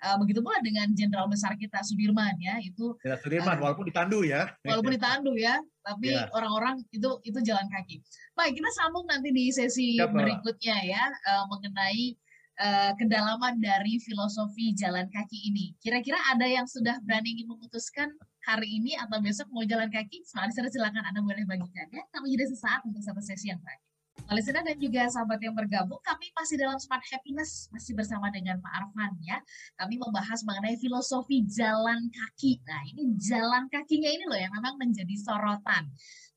Eh, 0.02 0.16
begitu 0.18 0.42
pula 0.42 0.58
dengan 0.58 0.90
jenderal 0.90 1.30
besar 1.30 1.54
kita 1.54 1.78
Sudirman 1.78 2.34
ya 2.42 2.58
itu 2.58 2.90
Ya, 3.02 3.14
Sudirman, 3.18 3.54
Eh, 3.54 3.62
walaupun 3.62 3.86
ditandu 3.86 4.26
ya. 4.26 4.50
walaupun 4.66 4.90
ditandu 4.98 5.32
ya, 5.38 5.62
tapi 5.80 6.10
Ya. 6.10 6.26
orang-orang 6.34 6.82
itu 6.90 7.06
itu 7.22 7.38
jalan 7.42 7.70
kaki. 7.70 8.02
Baik, 8.34 8.58
kita 8.58 8.70
sambung 8.74 9.06
nanti 9.06 9.30
di 9.30 9.46
sesi 9.48 9.94
Siap, 9.94 10.10
Mbak. 10.10 10.18
berikutnya 10.18 10.76
ya 10.82 11.02
eh, 11.06 11.44
mengenai 11.46 12.18
eh, 12.58 12.92
kedalaman 12.98 13.60
dari 13.62 13.96
filosofi 14.02 14.76
jalan 14.76 15.08
kaki 15.08 15.38
ini. 15.52 15.72
Kira-kira 15.80 16.18
ada 16.32 16.44
yang 16.44 16.68
sudah 16.68 16.98
berani 17.04 17.38
ingin 17.38 17.48
memutuskan 17.48 18.12
hari 18.44 18.68
ini 18.82 18.98
atau 18.98 19.22
besok 19.22 19.48
mau 19.54 19.64
jalan 19.64 19.88
kaki? 19.88 20.24
Soalnya 20.26 20.68
silakan 20.68 21.04
Anda 21.06 21.20
boleh 21.22 21.44
bagikan 21.48 21.88
ya. 21.88 22.02
Kami 22.12 22.34
jadi 22.34 22.50
sesaat 22.50 22.84
untuk 22.84 23.00
satu 23.00 23.22
sesi 23.22 23.48
yang 23.52 23.60
terakhir. 23.62 23.92
Listener 24.32 24.64
dan 24.64 24.78
juga 24.80 25.08
sahabat 25.12 25.40
yang 25.44 25.52
bergabung, 25.52 26.00
kami 26.04 26.30
masih 26.36 26.56
dalam 26.56 26.76
Smart 26.80 27.04
Happiness, 27.10 27.68
masih 27.68 27.92
bersama 27.92 28.32
dengan 28.32 28.60
Pak 28.60 28.72
Arfan 28.72 29.12
ya 29.24 29.40
kami 29.76 30.00
membahas 30.00 30.40
mengenai 30.46 30.78
filosofi 30.80 31.44
jalan 31.48 32.08
kaki. 32.08 32.60
Nah, 32.64 32.82
ini 32.92 33.12
jalan 33.20 33.68
kakinya 33.68 34.08
ini 34.08 34.24
loh 34.28 34.38
yang 34.38 34.52
memang 34.56 34.80
menjadi 34.80 35.16
sorotan. 35.20 35.90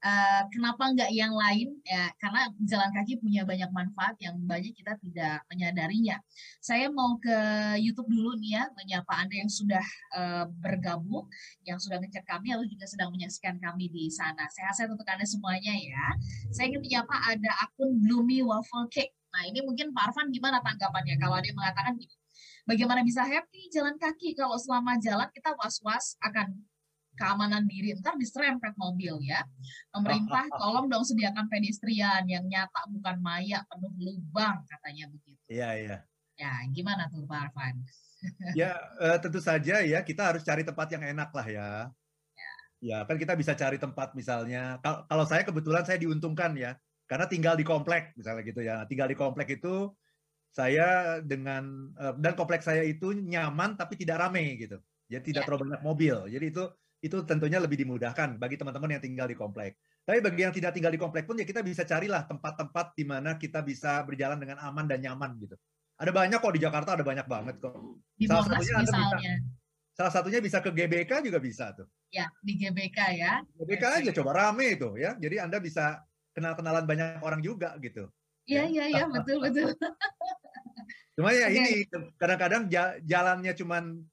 Eh, 0.06 0.42
kenapa 0.54 0.94
nggak 0.94 1.10
yang 1.18 1.34
lain? 1.34 1.82
Ya, 1.82 2.14
karena 2.22 2.46
jalan 2.62 2.94
kaki 2.94 3.18
punya 3.18 3.42
banyak 3.42 3.74
manfaat 3.74 4.14
yang 4.22 4.38
banyak 4.46 4.78
kita 4.78 4.94
tidak 5.02 5.42
menyadarinya. 5.50 6.22
Saya 6.62 6.94
mau 6.94 7.18
ke 7.18 7.34
YouTube 7.82 8.14
dulu 8.14 8.38
nih 8.38 8.62
ya, 8.62 8.64
menyapa 8.78 9.14
Anda 9.18 9.42
yang 9.42 9.50
sudah 9.50 9.82
eh, 10.14 10.46
bergabung, 10.62 11.26
yang 11.66 11.82
sudah 11.82 11.98
ngecek 11.98 12.22
kami, 12.22 12.54
atau 12.54 12.70
juga 12.70 12.86
sedang 12.86 13.10
menyaksikan 13.18 13.58
kami 13.58 13.90
di 13.90 14.06
sana. 14.14 14.46
Sehat-sehat 14.54 14.94
untuk 14.94 15.10
Anda 15.10 15.26
semuanya 15.26 15.74
ya. 15.74 16.06
Saya 16.54 16.70
ingin 16.70 16.86
menyapa 16.86 17.16
ada 17.26 17.52
akun 17.66 17.98
Bloomy 17.98 18.46
Waffle 18.46 18.86
Cake. 18.94 19.18
Nah, 19.34 19.42
ini 19.50 19.66
mungkin 19.66 19.90
Pak 19.90 20.14
Arfan 20.14 20.30
gimana 20.30 20.62
tanggapannya? 20.62 21.18
Kalau 21.18 21.34
ada 21.34 21.50
yang 21.50 21.58
mengatakan 21.58 21.98
gini, 21.98 22.14
bagaimana 22.70 23.02
bisa 23.02 23.26
happy 23.26 23.74
jalan 23.74 23.98
kaki 23.98 24.38
kalau 24.38 24.54
selama 24.62 25.02
jalan 25.02 25.26
kita 25.34 25.58
was-was 25.58 26.14
akan 26.22 26.62
keamanan 27.16 27.64
diri 27.66 27.96
ntar 28.00 28.16
diserempet 28.20 28.76
mobil 28.76 29.18
ya 29.24 29.42
pemerintah 29.90 30.46
tolong 30.62 30.86
dong 30.92 31.04
sediakan 31.08 31.48
pedestrian 31.50 32.24
yang 32.28 32.46
nyata 32.46 32.86
bukan 32.92 33.18
maya 33.24 33.64
penuh 33.68 33.92
lubang 33.98 34.62
katanya 34.68 35.08
begitu 35.10 35.40
Iya, 35.50 35.70
iya. 35.80 35.98
ya 36.36 36.54
gimana 36.76 37.08
tuh 37.10 37.24
Pak 37.26 37.50
Arfan 37.50 37.76
Ya, 38.58 38.74
eh, 38.98 39.18
tentu 39.22 39.38
saja 39.38 39.86
ya 39.86 40.00
kita 40.02 40.34
harus 40.34 40.42
cari 40.42 40.66
tempat 40.66 40.88
yang 40.90 41.04
enak 41.06 41.30
lah 41.30 41.46
ya. 41.46 41.70
Ya, 42.82 43.06
kan 43.06 43.22
kita 43.22 43.38
bisa 43.38 43.54
cari 43.54 43.78
tempat 43.78 44.18
misalnya. 44.18 44.82
Kal- 44.82 45.06
Kalau 45.06 45.26
saya 45.30 45.46
kebetulan 45.46 45.86
saya 45.86 46.02
diuntungkan 46.02 46.58
ya, 46.58 46.74
karena 47.06 47.30
tinggal 47.30 47.54
di 47.54 47.62
komplek 47.62 48.18
misalnya 48.18 48.42
gitu 48.46 48.62
ya. 48.66 48.82
Tinggal 48.90 49.14
di 49.14 49.18
komplek 49.18 49.62
itu 49.62 49.94
saya 50.50 51.20
dengan 51.22 51.94
eh, 51.94 52.14
dan 52.18 52.34
komplek 52.34 52.66
saya 52.66 52.82
itu 52.82 53.14
nyaman 53.14 53.78
tapi 53.78 53.94
tidak 53.94 54.18
rame 54.26 54.58
gitu. 54.58 54.82
Jadi 55.06 55.34
tidak 55.34 55.42
Ya. 55.44 55.46
terlalu 55.46 55.62
banyak 55.70 55.84
mobil. 55.86 56.16
Jadi 56.34 56.46
itu 56.50 56.64
itu 57.06 57.22
tentunya 57.22 57.62
lebih 57.62 57.78
dimudahkan 57.78 58.42
bagi 58.42 58.58
teman-teman 58.58 58.98
yang 58.98 59.04
tinggal 59.04 59.30
di 59.30 59.38
komplek. 59.38 59.78
Tapi 60.02 60.26
bagi 60.26 60.42
yang 60.42 60.54
tidak 60.54 60.74
tinggal 60.74 60.90
di 60.90 60.98
komplek 60.98 61.30
pun 61.30 61.38
ya 61.38 61.46
kita 61.46 61.62
bisa 61.62 61.86
carilah 61.86 62.26
tempat-tempat 62.26 62.98
di 62.98 63.06
mana 63.06 63.38
kita 63.38 63.62
bisa 63.62 64.02
berjalan 64.02 64.42
dengan 64.42 64.58
aman 64.58 64.90
dan 64.90 65.06
nyaman 65.06 65.38
gitu. 65.38 65.54
Ada 65.96 66.10
banyak 66.12 66.42
kok 66.42 66.54
di 66.54 66.62
Jakarta 66.62 66.98
ada 66.98 67.06
banyak 67.06 67.28
banget 67.30 67.56
kok. 67.62 67.78
di 68.18 68.26
Salah 68.26 68.42
Monas 68.44 68.58
satunya 68.58 68.74
Anda 68.74 68.84
bisa- 68.84 68.98
misalnya 68.98 69.34
Salah 69.96 70.12
satunya 70.12 70.40
bisa 70.44 70.60
ke 70.60 70.70
GBK 70.70 71.12
juga 71.24 71.40
bisa 71.40 71.72
tuh. 71.72 71.88
ya 72.12 72.28
di 72.44 72.54
GBK 72.56 72.98
ya 73.16 73.40
GBK 73.56 73.84
Oke. 73.86 73.96
aja 74.02 74.12
coba 74.20 74.32
rame 74.34 74.76
itu 74.76 74.90
ya. 74.98 75.14
Jadi 75.16 75.36
Anda 75.40 75.58
bisa 75.62 76.02
kenal-kenalan 76.34 76.84
banyak 76.84 77.22
orang 77.22 77.40
juga 77.40 77.78
gitu. 77.80 78.10
iya 78.46 78.66
iya 78.66 78.86
iya 78.88 79.04
betul 79.08 79.40
betul 79.42 79.72
Cuma 81.16 81.32
ya 81.32 81.48
Oke. 81.48 81.56
ini 81.56 81.72
kadang-kadang 82.20 82.68
ja- 82.68 83.00
jalannya 83.02 83.56
cuman 83.56 84.04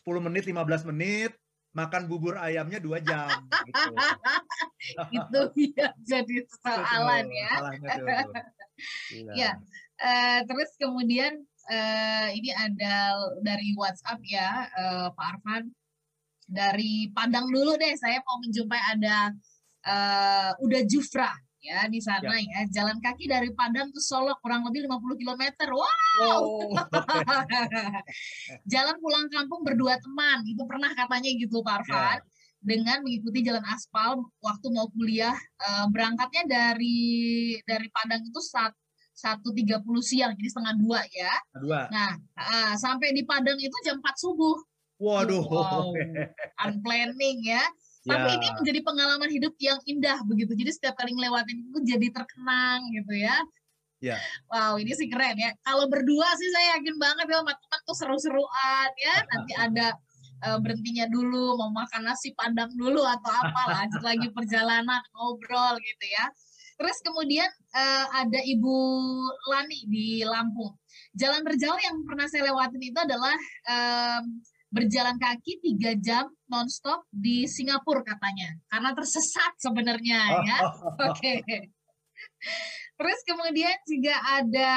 10 0.00 0.22
menit, 0.24 0.48
15 0.48 0.88
menit, 0.88 1.34
makan 1.76 2.08
bubur 2.08 2.40
ayamnya 2.40 2.80
dua 2.80 3.04
jam 3.04 3.28
gitu. 3.68 3.92
itu 5.20 5.40
ya 5.76 5.92
jadi 6.00 6.36
persoalan 6.48 7.28
ya. 7.28 7.52
Ya. 9.36 9.52
Eh, 9.96 10.40
terus 10.48 10.72
kemudian 10.80 11.36
eh, 11.68 12.28
ini 12.32 12.48
ada 12.52 13.20
dari 13.44 13.76
WhatsApp 13.76 14.20
ya 14.24 14.72
eh, 14.72 15.08
Pak 15.12 15.26
Arfan 15.36 15.68
dari 16.48 17.12
Padang 17.12 17.52
dulu 17.52 17.76
deh 17.76 17.92
saya 18.00 18.24
mau 18.24 18.40
menjumpai 18.40 18.82
ada 18.96 19.36
eh, 19.84 20.64
Uda 20.64 20.80
Jufra 20.88 21.32
ya 21.66 21.90
di 21.90 21.98
sana 21.98 22.38
ya. 22.38 22.62
jalan 22.70 23.02
kaki 23.02 23.26
dari 23.26 23.50
Padang 23.50 23.90
ke 23.90 23.98
Solo 23.98 24.38
kurang 24.38 24.62
lebih 24.70 24.86
50 24.86 25.18
km 25.18 25.42
wow! 25.74 25.82
Oh, 26.22 26.72
jalan 28.72 28.96
pulang 29.02 29.26
kampung 29.28 29.66
berdua 29.66 29.98
teman. 29.98 30.46
Itu 30.46 30.62
pernah 30.64 30.94
katanya 30.94 31.30
gitu 31.34 31.60
Pak 31.60 31.82
Arfan. 31.82 32.20
Dengan 32.62 33.04
mengikuti 33.04 33.44
jalan 33.44 33.62
aspal 33.68 34.22
waktu 34.40 34.66
mau 34.72 34.88
kuliah 34.94 35.36
eh, 35.36 35.86
berangkatnya 35.90 36.46
dari 36.46 36.98
dari 37.66 37.90
Padang 37.90 38.22
itu 38.24 38.40
saat 38.40 38.72
satu 39.16 39.48
tiga 39.56 39.80
puluh 39.80 40.04
siang 40.04 40.36
jadi 40.38 40.48
setengah 40.48 40.74
dua 40.78 41.00
ya. 41.10 41.34
Dua. 41.56 41.88
nah 41.90 42.14
ah, 42.38 42.72
sampai 42.78 43.12
di 43.12 43.26
Padang 43.26 43.58
itu 43.58 43.76
jam 43.82 43.98
4 43.98 44.22
subuh. 44.22 44.56
Waduh. 44.96 45.44
wow 45.44 45.92
unplanning 46.64 47.44
ya 47.44 47.60
tapi 48.06 48.28
Ya. 48.30 48.34
ini 48.38 48.46
menjadi 48.54 48.80
pengalaman 48.86 49.30
hidup 49.34 49.54
yang 49.58 49.78
indah 49.82 50.18
begitu 50.22 50.54
jadi 50.54 50.70
setiap 50.70 50.94
kali 50.94 51.10
ngelewatin 51.12 51.58
itu 51.58 51.78
jadi 51.82 52.08
terkenang 52.14 52.86
gitu 52.94 53.14
ya 53.18 53.36
Ya. 53.96 54.20
Wow, 54.52 54.76
ini 54.76 54.92
sih 54.92 55.08
keren 55.08 55.40
ya. 55.40 55.56
Kalau 55.64 55.88
berdua 55.88 56.28
sih 56.36 56.48
saya 56.52 56.76
yakin 56.76 57.00
banget 57.00 57.26
ya 57.32 57.40
sama 57.40 57.52
teman 57.56 57.80
tuh 57.88 57.96
seru-seruan 57.96 58.90
ya. 59.00 59.14
Nanti 59.32 59.52
ada 59.56 59.86
eh, 60.44 60.58
berhentinya 60.60 61.08
dulu, 61.08 61.56
mau 61.56 61.72
makan 61.72 62.04
nasi 62.04 62.36
padang 62.36 62.68
dulu 62.76 63.00
atau 63.00 63.32
apa, 63.32 63.62
lanjut 63.72 64.02
lagi 64.04 64.28
perjalanan, 64.36 65.00
ngobrol 65.16 65.80
gitu 65.80 66.06
ya. 66.12 66.28
Terus 66.76 66.96
kemudian 67.00 67.48
eh, 67.72 68.06
ada 68.20 68.40
Ibu 68.44 68.76
Lani 69.48 69.88
di 69.88 70.20
Lampung. 70.28 70.76
Jalan 71.16 71.40
berjalan 71.40 71.80
yang 71.80 71.96
pernah 72.04 72.28
saya 72.28 72.52
lewatin 72.52 72.82
itu 72.84 72.98
adalah 73.00 73.32
em, 73.64 74.44
berjalan 74.76 75.16
kaki 75.16 75.64
tiga 75.64 75.96
jam 75.96 76.28
nonstop 76.52 77.08
di 77.08 77.48
Singapura 77.48 78.04
katanya, 78.04 78.52
karena 78.68 78.92
tersesat 78.92 79.52
sebenarnya 79.56 80.20
ya. 80.44 80.58
Oke. 81.08 81.40
Terus 82.96 83.20
kemudian 83.28 83.76
juga 83.88 84.14
ada 84.20 84.72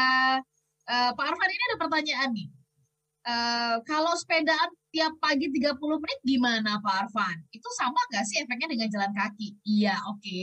eh, 0.88 1.12
Pak 1.12 1.26
Arfan 1.28 1.52
ini 1.52 1.64
ada 1.72 1.78
pertanyaan 1.80 2.30
nih. 2.32 2.50
Eh, 3.30 3.76
kalau 3.84 4.16
sepedaan 4.16 4.72
tiap 4.90 5.14
pagi 5.22 5.52
30 5.54 5.78
menit 6.02 6.20
gimana 6.26 6.82
Pak 6.82 6.96
Arfan? 7.06 7.38
Itu 7.54 7.68
sama 7.78 8.00
nggak 8.10 8.26
sih 8.26 8.42
efeknya 8.42 8.68
dengan 8.72 8.88
jalan 8.90 9.12
kaki? 9.14 9.60
Iya, 9.68 9.96
oke. 10.10 10.42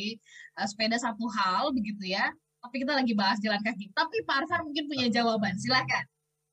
Eh, 0.57 0.67
sepeda 0.69 0.97
satu 1.01 1.25
hal 1.33 1.73
begitu 1.73 2.15
ya. 2.15 2.31
Tapi 2.63 2.83
kita 2.83 2.93
lagi 2.95 3.13
bahas 3.17 3.39
jalan 3.43 3.61
kaki. 3.65 3.91
Tapi 3.91 4.17
Pak 4.23 4.37
Arfan 4.45 4.61
mungkin 4.69 4.85
punya 4.87 5.07
jawaban. 5.11 5.57
Silakan. 5.59 6.05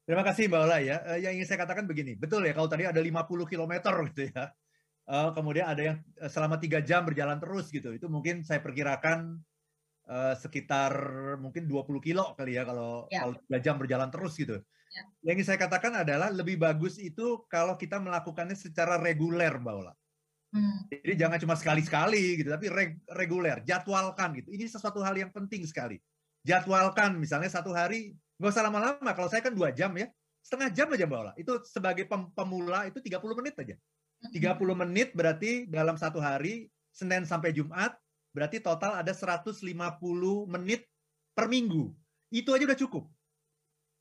Terima 0.04 0.24
kasih 0.24 0.52
Mbak 0.52 0.62
Ola 0.68 0.78
ya. 0.84 0.98
Eh, 1.16 1.20
Yang 1.24 1.34
ingin 1.40 1.48
saya 1.48 1.60
katakan 1.64 1.86
begini, 1.88 2.20
betul 2.20 2.44
ya 2.44 2.52
kalau 2.52 2.68
tadi 2.68 2.84
ada 2.84 3.00
50 3.00 3.48
km 3.48 3.74
gitu 4.12 4.28
ya. 4.32 4.52
Eh, 5.04 5.30
kemudian 5.36 5.68
ada 5.68 5.82
yang 5.84 5.98
eh, 6.20 6.30
selama 6.32 6.60
tiga 6.60 6.80
jam 6.84 7.04
berjalan 7.08 7.40
terus 7.40 7.72
gitu. 7.72 7.92
Itu 7.96 8.08
mungkin 8.12 8.44
saya 8.44 8.60
perkirakan 8.60 9.40
eh, 10.04 10.36
sekitar 10.36 10.92
mungkin 11.40 11.64
20 11.68 12.04
kilo 12.04 12.36
kali 12.36 12.60
ya 12.60 12.68
kalau 12.68 13.08
Ya. 13.08 13.24
kalau 13.24 13.34
tiga 13.48 13.60
jam 13.64 13.76
berjalan 13.80 14.10
terus 14.12 14.36
gitu. 14.36 14.60
Ya. 14.94 15.04
Yang 15.26 15.36
ingin 15.40 15.48
saya 15.48 15.60
katakan 15.64 15.94
adalah 16.06 16.30
lebih 16.30 16.60
bagus 16.60 17.00
itu 17.00 17.48
kalau 17.48 17.80
kita 17.80 17.98
melakukannya 17.98 18.54
secara 18.54 19.00
reguler 19.00 19.56
Mbak 19.58 19.76
Ola. 19.76 19.94
Hmm. 20.54 20.86
Jadi 20.86 21.18
jangan 21.18 21.42
cuma 21.42 21.56
sekali-sekali 21.58 22.38
gitu, 22.38 22.54
tapi 22.54 22.70
reguler, 23.10 23.66
jadwalkan 23.66 24.38
gitu. 24.38 24.54
Ini 24.54 24.70
sesuatu 24.70 25.02
hal 25.02 25.18
yang 25.18 25.34
penting 25.34 25.66
sekali. 25.66 25.98
Jadwalkan 26.46 27.18
misalnya 27.18 27.50
satu 27.50 27.74
hari, 27.74 28.14
nggak 28.38 28.52
usah 28.54 28.66
lama-lama. 28.66 29.12
Kalau 29.14 29.30
saya 29.30 29.42
kan 29.46 29.54
dua 29.54 29.70
jam 29.74 29.94
ya, 29.98 30.10
setengah 30.44 30.70
jam 30.74 30.88
aja 30.92 31.06
Mbak 31.08 31.40
Itu 31.40 31.64
sebagai 31.66 32.06
pemula 32.10 32.86
itu 32.90 33.00
30 33.00 33.40
menit 33.40 33.56
aja. 33.58 33.76
30 34.24 34.56
hmm. 34.56 34.72
menit 34.88 35.10
berarti 35.12 35.68
dalam 35.68 36.00
satu 36.00 36.24
hari, 36.24 36.72
Senin 36.96 37.28
sampai 37.28 37.52
Jumat, 37.52 37.96
berarti 38.32 38.64
total 38.64 39.00
ada 39.00 39.12
150 39.12 39.60
menit 40.48 40.88
per 41.36 41.52
minggu. 41.52 41.92
Itu 42.32 42.56
aja 42.56 42.64
udah 42.64 42.80
cukup. 42.80 43.04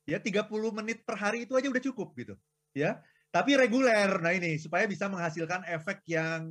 Ya, 0.03 0.19
30 0.19 0.47
menit 0.75 1.03
per 1.07 1.15
hari 1.15 1.47
itu 1.47 1.55
aja 1.55 1.67
udah 1.67 1.83
cukup 1.83 2.15
gitu. 2.15 2.35
Ya, 2.75 2.99
tapi 3.31 3.55
reguler. 3.55 4.19
Nah 4.19 4.33
ini 4.35 4.59
supaya 4.59 4.87
bisa 4.87 5.07
menghasilkan 5.07 5.63
efek 5.67 6.03
yang 6.07 6.47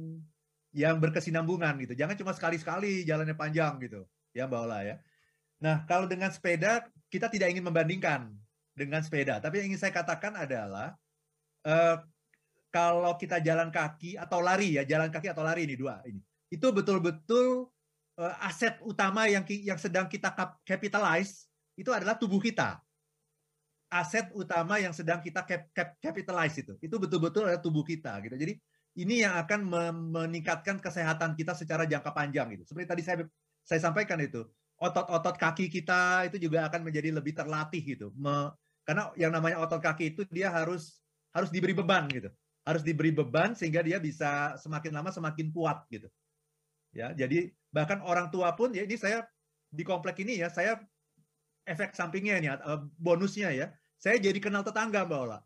yang 0.73 0.97
berkesinambungan 1.01 1.77
gitu. 1.85 1.93
Jangan 1.93 2.17
cuma 2.17 2.33
sekali-sekali 2.33 3.05
jalannya 3.05 3.37
panjang 3.37 3.77
gitu. 3.85 4.09
Ya 4.33 4.49
Mbak 4.49 4.61
Ola 4.65 4.81
ya. 4.85 4.97
Nah, 5.63 5.87
kalau 5.87 6.11
dengan 6.11 6.33
sepeda 6.35 6.83
kita 7.13 7.29
tidak 7.29 7.53
ingin 7.53 7.69
membandingkan 7.69 8.33
dengan 8.73 9.05
sepeda, 9.05 9.37
tapi 9.37 9.61
yang 9.61 9.77
ingin 9.77 9.81
saya 9.85 9.93
katakan 9.93 10.33
adalah 10.33 10.97
uh, 11.69 12.01
kalau 12.73 13.13
kita 13.21 13.37
jalan 13.45 13.69
kaki 13.69 14.17
atau 14.17 14.41
lari 14.41 14.81
ya, 14.81 14.89
jalan 14.89 15.13
kaki 15.13 15.29
atau 15.29 15.45
lari 15.45 15.69
ini 15.69 15.77
dua 15.77 16.01
ini. 16.09 16.25
Itu 16.49 16.73
betul-betul 16.73 17.69
uh, 18.17 18.35
aset 18.49 18.81
utama 18.81 19.29
yang 19.29 19.45
yang 19.45 19.77
sedang 19.77 20.09
kita 20.09 20.33
capitalize 20.65 21.45
itu 21.77 21.93
adalah 21.93 22.17
tubuh 22.17 22.41
kita 22.41 22.81
aset 23.93 24.33
utama 24.33 24.81
yang 24.81 24.97
sedang 24.97 25.21
kita 25.21 25.45
cap, 25.45 25.69
cap, 25.77 25.89
capitalize 26.01 26.57
itu. 26.57 26.73
Itu 26.81 26.97
betul-betul 26.97 27.45
adalah 27.45 27.61
tubuh 27.61 27.85
kita 27.85 28.17
gitu. 28.25 28.41
Jadi 28.41 28.57
ini 28.97 29.21
yang 29.21 29.37
akan 29.37 29.69
meningkatkan 30.17 30.81
kesehatan 30.81 31.37
kita 31.37 31.53
secara 31.53 31.85
jangka 31.85 32.09
panjang 32.09 32.49
gitu. 32.57 32.65
Seperti 32.65 32.89
tadi 32.89 33.03
saya 33.05 33.17
saya 33.63 33.81
sampaikan 33.85 34.17
itu, 34.25 34.49
otot-otot 34.83 35.39
kaki 35.39 35.71
kita 35.71 36.27
itu 36.27 36.43
juga 36.43 36.67
akan 36.67 36.83
menjadi 36.83 37.15
lebih 37.15 37.39
terlatih 37.39 37.83
gitu. 37.87 38.11
Me, 38.19 38.51
karena 38.83 39.15
yang 39.15 39.31
namanya 39.31 39.63
otot 39.63 39.79
kaki 39.79 40.11
itu 40.11 40.27
dia 40.35 40.51
harus 40.51 40.99
harus 41.31 41.55
diberi 41.55 41.71
beban 41.71 42.11
gitu. 42.11 42.29
Harus 42.67 42.83
diberi 42.83 43.15
beban 43.15 43.55
sehingga 43.55 43.87
dia 43.87 44.03
bisa 44.03 44.59
semakin 44.59 44.91
lama 44.91 45.15
semakin 45.15 45.55
kuat 45.55 45.87
gitu. 45.87 46.11
Ya, 46.93 47.15
jadi 47.15 47.55
bahkan 47.71 48.03
orang 48.03 48.29
tua 48.35 48.53
pun 48.59 48.75
ya 48.75 48.83
ini 48.85 48.99
saya 48.99 49.25
di 49.73 49.81
komplek 49.87 50.21
ini 50.21 50.43
ya, 50.45 50.53
saya 50.53 50.77
efek 51.65 51.95
sampingnya 51.95 52.37
nih 52.43 52.51
eh, 52.59 52.81
bonusnya 52.99 53.55
ya 53.55 53.73
saya 54.03 54.19
jadi 54.19 54.39
kenal 54.43 54.67
tetangga 54.67 55.07
Mbak 55.07 55.21
Ola. 55.23 55.39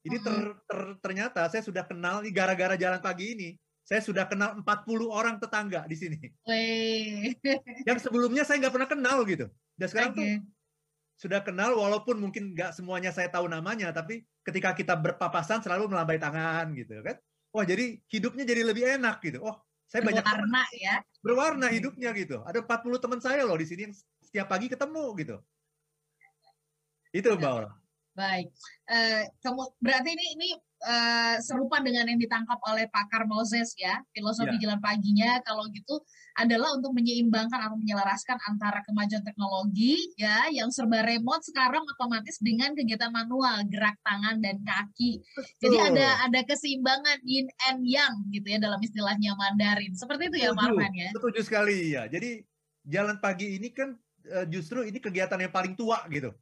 Ini 0.00 0.16
ter, 0.24 0.56
ter, 0.64 0.80
ternyata 1.04 1.44
saya 1.52 1.60
sudah 1.60 1.84
kenal 1.84 2.24
gara-gara 2.32 2.72
jalan 2.80 3.04
pagi 3.04 3.36
ini. 3.36 3.50
Saya 3.88 4.04
sudah 4.04 4.28
kenal 4.28 4.60
40 4.60 5.08
orang 5.08 5.40
tetangga 5.40 5.88
di 5.88 5.96
sini. 5.96 6.20
Wey. 6.44 7.32
Yang 7.88 8.04
sebelumnya 8.04 8.44
saya 8.44 8.60
nggak 8.60 8.74
pernah 8.76 8.90
kenal 8.92 9.24
gitu. 9.24 9.48
Dan 9.80 9.86
sekarang 9.88 10.12
okay. 10.12 10.20
tuh 10.20 10.28
sudah 11.16 11.40
kenal 11.40 11.72
walaupun 11.72 12.20
mungkin 12.20 12.52
nggak 12.52 12.76
semuanya 12.76 13.16
saya 13.16 13.32
tahu 13.32 13.48
namanya, 13.48 13.88
tapi 13.96 14.28
ketika 14.44 14.76
kita 14.76 14.92
berpapasan 14.92 15.64
selalu 15.64 15.88
melambai 15.88 16.20
tangan 16.20 16.68
gitu 16.76 17.00
kan. 17.00 17.16
Wah 17.48 17.64
jadi 17.64 17.96
hidupnya 18.12 18.44
jadi 18.44 18.60
lebih 18.60 18.84
enak 19.00 19.24
gitu. 19.24 19.40
Oh 19.40 19.56
saya 19.88 20.04
banyak 20.04 20.20
berwarna 20.20 20.62
ya. 20.76 20.94
Berwarna 21.24 21.66
hidupnya 21.72 22.12
gitu. 22.12 22.44
Ada 22.44 22.60
40 22.60 23.00
teman 23.00 23.20
saya 23.24 23.40
loh 23.48 23.56
di 23.56 23.64
sini 23.64 23.88
yang 23.88 23.94
setiap 24.20 24.52
pagi 24.52 24.68
ketemu 24.68 25.04
gitu. 25.16 25.36
Itu 27.08 27.40
Mbak 27.40 27.52
Ola. 27.56 27.72
Baik, 28.18 28.50
uh, 28.90 29.22
kamu 29.46 29.62
berarti 29.78 30.10
ini 30.10 30.26
ini 30.34 30.48
uh, 30.82 31.36
serupa 31.38 31.78
dengan 31.78 32.02
yang 32.10 32.18
ditangkap 32.18 32.58
oleh 32.66 32.90
pakar 32.90 33.30
Moses 33.30 33.78
ya, 33.78 34.02
filosofi 34.10 34.58
ya. 34.58 34.66
jalan 34.66 34.82
paginya. 34.82 35.38
Kalau 35.46 35.70
gitu 35.70 36.02
adalah 36.34 36.74
untuk 36.74 36.98
menyeimbangkan 36.98 37.62
atau 37.62 37.78
menyelaraskan 37.78 38.38
antara 38.50 38.82
kemajuan 38.82 39.22
teknologi 39.22 39.98
ya 40.18 40.50
yang 40.50 40.70
serba 40.74 41.06
remote 41.06 41.46
sekarang 41.46 41.86
otomatis 41.86 42.42
dengan 42.42 42.74
kegiatan 42.74 43.14
manual, 43.14 43.62
gerak 43.70 43.94
tangan 44.02 44.42
dan 44.42 44.58
kaki. 44.66 45.22
Betul. 45.22 45.46
Jadi 45.62 45.76
ada 45.94 46.08
ada 46.26 46.40
keseimbangan 46.42 47.22
yin 47.22 47.46
and 47.70 47.86
yang 47.86 48.18
gitu 48.34 48.50
ya 48.50 48.58
dalam 48.58 48.82
istilahnya 48.82 49.38
Mandarin. 49.38 49.94
Seperti 49.94 50.26
itu 50.26 50.42
ya 50.42 50.50
Pak 50.58 50.74
ya. 50.90 51.10
Setuju 51.14 51.40
sekali 51.46 51.94
ya. 51.94 52.10
Jadi 52.10 52.42
jalan 52.82 53.22
pagi 53.22 53.54
ini 53.54 53.70
kan 53.70 53.94
eh, 54.26 54.46
justru 54.50 54.82
ini 54.82 54.98
kegiatan 54.98 55.38
yang 55.38 55.54
paling 55.54 55.78
tua 55.78 56.02
gitu 56.10 56.34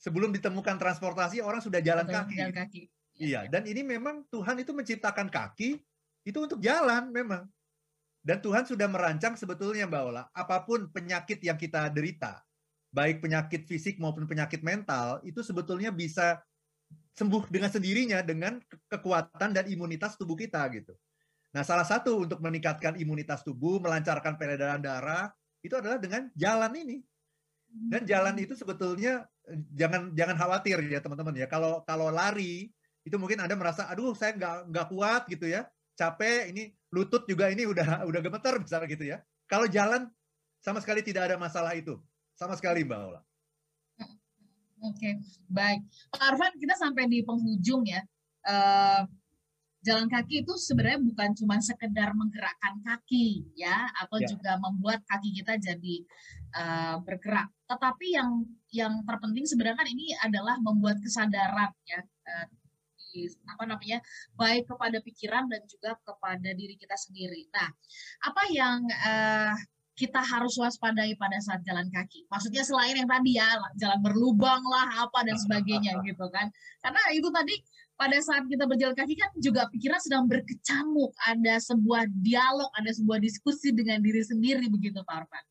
sebelum 0.00 0.32
ditemukan 0.32 0.80
transportasi 0.80 1.44
orang 1.44 1.60
sudah 1.60 1.84
jalan 1.84 2.08
kaki. 2.08 2.36
Jalan 2.40 2.56
kaki. 2.56 2.82
Iya, 3.20 3.44
dan 3.52 3.68
ini 3.68 3.84
memang 3.84 4.24
Tuhan 4.32 4.56
itu 4.64 4.72
menciptakan 4.72 5.28
kaki 5.28 5.76
itu 6.24 6.38
untuk 6.40 6.56
jalan 6.64 7.12
memang. 7.12 7.44
Dan 8.20 8.40
Tuhan 8.40 8.68
sudah 8.68 8.88
merancang 8.88 9.36
sebetulnya 9.36 9.88
Mbak 9.88 10.02
Ola, 10.04 10.24
apa 10.32 10.60
pun 10.64 10.88
penyakit 10.92 11.40
yang 11.40 11.56
kita 11.56 11.88
derita, 11.88 12.40
baik 12.92 13.24
penyakit 13.24 13.64
fisik 13.64 13.96
maupun 13.96 14.28
penyakit 14.28 14.60
mental, 14.60 15.24
itu 15.24 15.40
sebetulnya 15.40 15.88
bisa 15.88 16.36
sembuh 17.16 17.48
dengan 17.48 17.72
sendirinya 17.72 18.20
dengan 18.20 18.60
kekuatan 18.88 19.56
dan 19.56 19.64
imunitas 19.72 20.20
tubuh 20.20 20.36
kita 20.36 20.60
gitu. 20.76 20.92
Nah, 21.56 21.64
salah 21.64 21.84
satu 21.88 22.28
untuk 22.28 22.44
meningkatkan 22.44 23.00
imunitas 23.00 23.40
tubuh, 23.40 23.80
melancarkan 23.80 24.36
peredaran 24.36 24.84
darah, 24.84 25.32
itu 25.64 25.74
adalah 25.76 25.96
dengan 25.96 26.28
jalan 26.36 26.72
ini. 26.76 27.00
Dan 27.70 28.02
jalan 28.02 28.34
itu 28.42 28.58
sebetulnya 28.58 29.26
jangan 29.74 30.10
jangan 30.14 30.36
khawatir 30.36 30.82
ya 30.90 30.98
teman-teman 30.98 31.34
ya. 31.38 31.46
Kalau 31.46 31.86
kalau 31.86 32.10
lari 32.10 32.70
itu 33.06 33.16
mungkin 33.16 33.40
Anda 33.40 33.54
merasa 33.54 33.86
aduh 33.86 34.12
saya 34.12 34.34
nggak 34.34 34.56
nggak 34.74 34.86
kuat 34.90 35.22
gitu 35.30 35.46
ya. 35.46 35.66
Capek 35.94 36.50
ini 36.50 36.74
lutut 36.90 37.28
juga 37.30 37.50
ini 37.52 37.66
udah 37.66 38.02
udah 38.08 38.20
gemeter 38.20 38.58
misalnya 38.58 38.88
gitu 38.90 39.04
ya. 39.06 39.22
Kalau 39.46 39.70
jalan 39.70 40.10
sama 40.60 40.82
sekali 40.82 41.00
tidak 41.00 41.30
ada 41.30 41.36
masalah 41.38 41.72
itu. 41.78 41.98
Sama 42.34 42.58
sekali 42.58 42.82
Mbak 42.86 43.00
Ola. 43.00 43.20
Oke, 44.80 44.96
okay, 44.96 45.12
baik. 45.44 45.84
Pak 46.08 46.24
Arfan, 46.24 46.56
kita 46.56 46.72
sampai 46.72 47.04
di 47.04 47.20
penghujung 47.20 47.84
ya. 47.84 48.00
Uh, 48.48 49.04
jalan 49.80 50.06
kaki 50.12 50.44
itu 50.44 50.52
sebenarnya 50.60 51.00
bukan 51.00 51.32
cuma 51.32 51.56
sekedar 51.64 52.12
menggerakkan 52.12 52.84
kaki 52.84 53.48
ya 53.56 53.88
atau 53.96 54.20
ya. 54.20 54.28
juga 54.28 54.52
membuat 54.60 55.00
kaki 55.08 55.32
kita 55.32 55.56
jadi 55.56 55.96
uh, 56.52 56.96
bergerak 57.00 57.48
tetapi 57.64 58.06
yang 58.12 58.44
yang 58.76 58.92
terpenting 59.08 59.48
sebenarnya 59.48 59.80
kan 59.80 59.88
ini 59.88 60.12
adalah 60.20 60.60
membuat 60.60 61.00
kesadaran 61.00 61.72
ya 61.88 62.00
uh, 62.04 62.46
di, 63.10 63.26
apa 63.48 63.64
namanya 63.66 63.98
baik 64.36 64.68
kepada 64.68 65.00
pikiran 65.00 65.48
dan 65.48 65.64
juga 65.64 65.96
kepada 66.04 66.50
diri 66.52 66.76
kita 66.76 66.94
sendiri 67.00 67.48
nah 67.48 67.72
apa 68.28 68.42
yang 68.52 68.84
uh, 68.84 69.56
kita 70.00 70.20
harus 70.24 70.56
waspadai 70.56 71.12
pada 71.20 71.36
saat 71.44 71.60
jalan 71.60 71.84
kaki. 71.92 72.24
Maksudnya 72.32 72.64
selain 72.64 72.96
yang 72.96 73.04
tadi 73.04 73.36
ya, 73.36 73.52
jalan 73.76 74.00
berlubang 74.00 74.64
lah, 74.64 74.88
apa 75.04 75.28
dan 75.28 75.36
sebagainya 75.36 76.00
gitu 76.08 76.24
kan. 76.32 76.48
Karena 76.80 77.02
itu 77.12 77.28
tadi 77.28 77.60
pada 78.00 78.16
saat 78.24 78.48
kita 78.48 78.64
berjalan 78.64 78.96
kaki 78.96 79.12
kan 79.12 79.28
juga 79.36 79.68
pikiran 79.68 80.00
sedang 80.00 80.24
berkecamuk, 80.24 81.12
ada 81.28 81.60
sebuah 81.60 82.08
dialog, 82.24 82.72
ada 82.72 82.88
sebuah 82.96 83.20
diskusi 83.20 83.76
dengan 83.76 84.00
diri 84.00 84.24
sendiri 84.24 84.72
begitu 84.72 85.04
Pak 85.04 85.28
Arfan. 85.28 85.44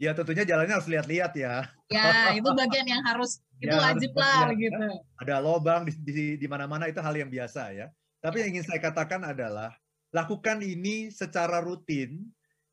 Ya 0.00 0.16
tentunya 0.16 0.48
jalannya 0.48 0.72
harus 0.72 0.88
lihat-lihat 0.88 1.36
ya. 1.36 1.68
Ya 1.92 2.32
itu 2.32 2.48
bagian 2.48 2.88
yang 2.88 3.04
harus 3.04 3.44
itu 3.62 3.76
ya, 3.76 3.92
wajib 3.92 4.16
lah 4.16 4.48
gitu. 4.56 4.84
Ada 5.20 5.36
lobang 5.44 5.84
di, 5.84 5.92
di, 6.00 6.26
di 6.40 6.46
mana-mana 6.48 6.88
itu 6.88 6.98
hal 7.04 7.12
yang 7.12 7.28
biasa 7.28 7.76
ya. 7.76 7.92
Tapi 8.24 8.40
yang 8.40 8.56
ingin 8.56 8.72
saya 8.72 8.80
katakan 8.80 9.20
adalah 9.28 9.76
lakukan 10.16 10.64
ini 10.64 11.12
secara 11.12 11.60
rutin 11.60 12.24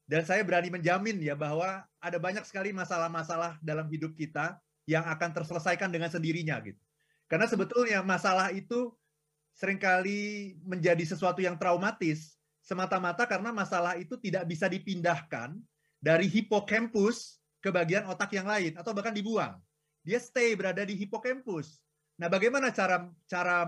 dan 0.08 0.23
saya 0.23 0.47
berani 0.47 0.71
menjamin 0.71 1.19
ya 1.19 1.36
bahwa 1.36 1.84
ada 1.99 2.17
banyak 2.17 2.47
sekali 2.47 2.71
masalah-masalah 2.71 3.60
dalam 3.60 3.91
hidup 3.91 4.15
kita 4.15 4.58
yang 4.88 5.03
akan 5.05 5.36
terselesaikan 5.36 5.91
dengan 5.91 6.08
sendirinya 6.08 6.55
gitu. 6.63 6.79
Karena 7.29 7.45
sebetulnya 7.45 8.01
masalah 8.01 8.49
itu 8.49 8.89
sering 9.60 9.76
kali 9.76 10.56
menjadi 10.63 11.04
sesuatu 11.04 11.43
yang 11.43 11.60
traumatis 11.60 12.39
semata-mata 12.63 13.28
karena 13.28 13.52
masalah 13.52 14.00
itu 14.00 14.15
tidak 14.15 14.48
bisa 14.48 14.72
dipindahkan 14.72 15.60
dari 16.00 16.32
hipokampus 16.32 17.43
ke 17.60 17.67
bagian 17.67 18.08
otak 18.08 18.32
yang 18.32 18.48
lain 18.48 18.80
atau 18.80 18.95
bahkan 18.95 19.12
dibuang. 19.12 19.60
Dia 20.08 20.15
stay 20.24 20.56
berada 20.56 20.80
di 20.88 20.95
hipokampus. 20.95 21.84
Nah, 22.15 22.32
bagaimana 22.32 22.72
cara 22.72 23.12
cara 23.28 23.67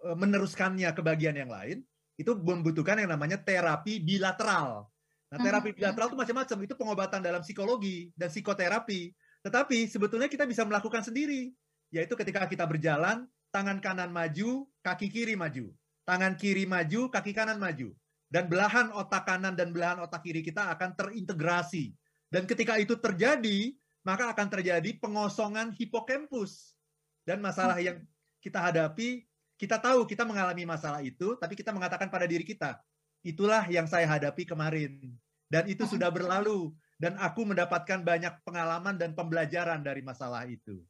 e, 0.00 0.08
meneruskannya 0.16 0.88
ke 0.96 1.04
bagian 1.04 1.36
yang 1.36 1.52
lain? 1.52 1.84
Itu 2.16 2.32
membutuhkan 2.32 2.96
yang 2.96 3.12
namanya 3.12 3.36
terapi 3.36 4.00
bilateral. 4.00 4.88
Nah, 5.28 5.36
terapi 5.36 5.76
bilateral 5.76 6.16
itu 6.16 6.16
macam-macam. 6.16 6.58
Itu 6.64 6.74
pengobatan 6.80 7.20
dalam 7.20 7.44
psikologi 7.44 8.08
dan 8.16 8.32
psikoterapi. 8.32 9.12
Tetapi 9.44 9.84
sebetulnya 9.84 10.32
kita 10.32 10.48
bisa 10.48 10.64
melakukan 10.64 11.04
sendiri. 11.04 11.52
Yaitu 11.92 12.16
ketika 12.16 12.48
kita 12.48 12.64
berjalan, 12.64 13.28
tangan 13.56 13.80
kanan 13.80 14.12
maju, 14.12 14.68
kaki 14.84 15.08
kiri 15.08 15.32
maju. 15.32 15.72
Tangan 16.04 16.36
kiri 16.36 16.68
maju, 16.68 17.08
kaki 17.08 17.32
kanan 17.32 17.56
maju. 17.56 17.88
Dan 18.28 18.52
belahan 18.52 18.92
otak 18.92 19.24
kanan 19.24 19.56
dan 19.56 19.72
belahan 19.72 19.96
otak 20.04 20.28
kiri 20.28 20.44
kita 20.44 20.68
akan 20.76 20.92
terintegrasi. 20.92 21.96
Dan 22.28 22.44
ketika 22.44 22.76
itu 22.76 23.00
terjadi, 23.00 23.72
maka 24.04 24.28
akan 24.28 24.52
terjadi 24.52 25.00
pengosongan 25.00 25.72
hipokampus. 25.72 26.76
Dan 27.24 27.40
masalah 27.40 27.80
yang 27.80 28.04
kita 28.44 28.60
hadapi, 28.60 29.24
kita 29.56 29.80
tahu 29.80 30.04
kita 30.04 30.28
mengalami 30.28 30.68
masalah 30.68 31.00
itu, 31.00 31.32
tapi 31.40 31.56
kita 31.56 31.72
mengatakan 31.72 32.12
pada 32.12 32.28
diri 32.28 32.44
kita, 32.44 32.76
itulah 33.24 33.64
yang 33.72 33.88
saya 33.88 34.04
hadapi 34.04 34.44
kemarin. 34.44 35.00
Dan 35.48 35.64
itu 35.64 35.88
sudah 35.88 36.12
berlalu. 36.12 36.76
Dan 37.00 37.16
aku 37.20 37.44
mendapatkan 37.44 38.04
banyak 38.04 38.40
pengalaman 38.44 38.96
dan 38.96 39.12
pembelajaran 39.16 39.80
dari 39.80 40.00
masalah 40.04 40.44
itu. 40.44 40.80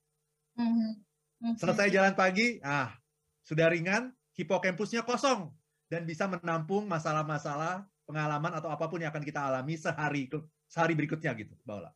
Selesai 1.40 1.92
jalan 1.92 2.14
pagi, 2.16 2.59
ah, 2.64 2.92
sudah 3.44 3.68
ringan, 3.68 4.12
hipokampusnya 4.37 5.05
kosong. 5.05 5.53
Dan 5.87 6.03
bisa 6.03 6.27
menampung 6.27 6.88
masalah-masalah, 6.90 7.87
pengalaman 8.09 8.53
atau 8.59 8.70
apa 8.72 8.90
pun 8.90 8.99
yang 8.99 9.14
akan 9.14 9.22
kita 9.22 9.38
alami 9.38 9.79
sehari 9.79 10.27
sehari 10.66 10.94
berikutnya 10.99 11.31
gitu, 11.38 11.55
Baula. 11.62 11.94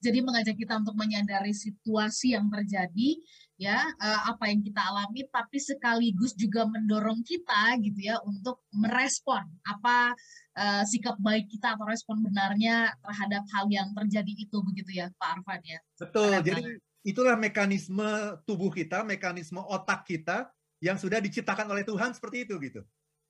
Jadi 0.00 0.24
mengajak 0.24 0.56
kita 0.56 0.80
untuk 0.80 0.96
menyadari 0.96 1.52
situasi 1.52 2.32
yang 2.32 2.48
terjadi, 2.48 3.20
ya 3.60 3.76
eh, 3.84 4.20
apa 4.32 4.48
yang 4.48 4.64
kita 4.64 4.80
alami, 4.80 5.28
tapi 5.28 5.60
sekaligus 5.60 6.32
juga 6.32 6.64
mendorong 6.64 7.20
kita 7.20 7.76
gitu 7.84 8.00
ya 8.00 8.16
untuk 8.24 8.64
merespon 8.72 9.44
apa 9.68 10.16
uh, 10.56 10.82
sikap 10.88 11.20
baik 11.20 11.46
kita 11.50 11.76
atau 11.76 11.86
respon 11.86 12.24
benarnya 12.24 12.90
terhadap 13.04 13.44
hal 13.52 13.66
yang 13.68 13.92
terjadi 13.92 14.32
itu 14.32 14.56
begitu 14.64 14.90
ya 15.04 15.06
Pak 15.20 15.40
Arfan 15.40 15.60
ya. 15.62 15.78
Betul. 16.00 16.40
Jadi. 16.40 16.62
Itulah 17.04 17.36
mekanisme 17.36 18.40
tubuh 18.48 18.72
kita, 18.72 19.04
mekanisme 19.04 19.60
otak 19.60 20.08
kita 20.08 20.48
yang 20.80 20.96
sudah 20.96 21.20
diciptakan 21.20 21.68
oleh 21.68 21.84
Tuhan 21.84 22.16
seperti 22.16 22.48
itu 22.48 22.56
gitu. 22.58 22.80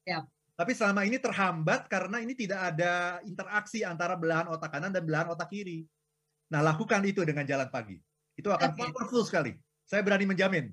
Ya. 0.07 0.23
Tapi 0.55 0.71
selama 0.71 1.03
ini 1.03 1.19
terhambat 1.19 1.91
karena 1.91 2.23
ini 2.23 2.39
tidak 2.39 2.75
ada 2.75 3.19
interaksi 3.27 3.83
antara 3.83 4.15
belahan 4.15 4.47
otak 4.47 4.71
kanan 4.71 4.95
dan 4.95 5.03
belahan 5.03 5.35
otak 5.35 5.51
kiri. 5.51 5.83
Nah, 6.55 6.63
lakukan 6.63 7.03
itu 7.03 7.27
dengan 7.27 7.43
jalan 7.43 7.67
pagi. 7.67 7.99
Itu 8.39 8.55
akan 8.55 8.71
okay. 8.71 8.87
powerful 8.95 9.27
sekali. 9.27 9.59
Saya 9.83 10.07
berani 10.07 10.31
menjamin. 10.31 10.71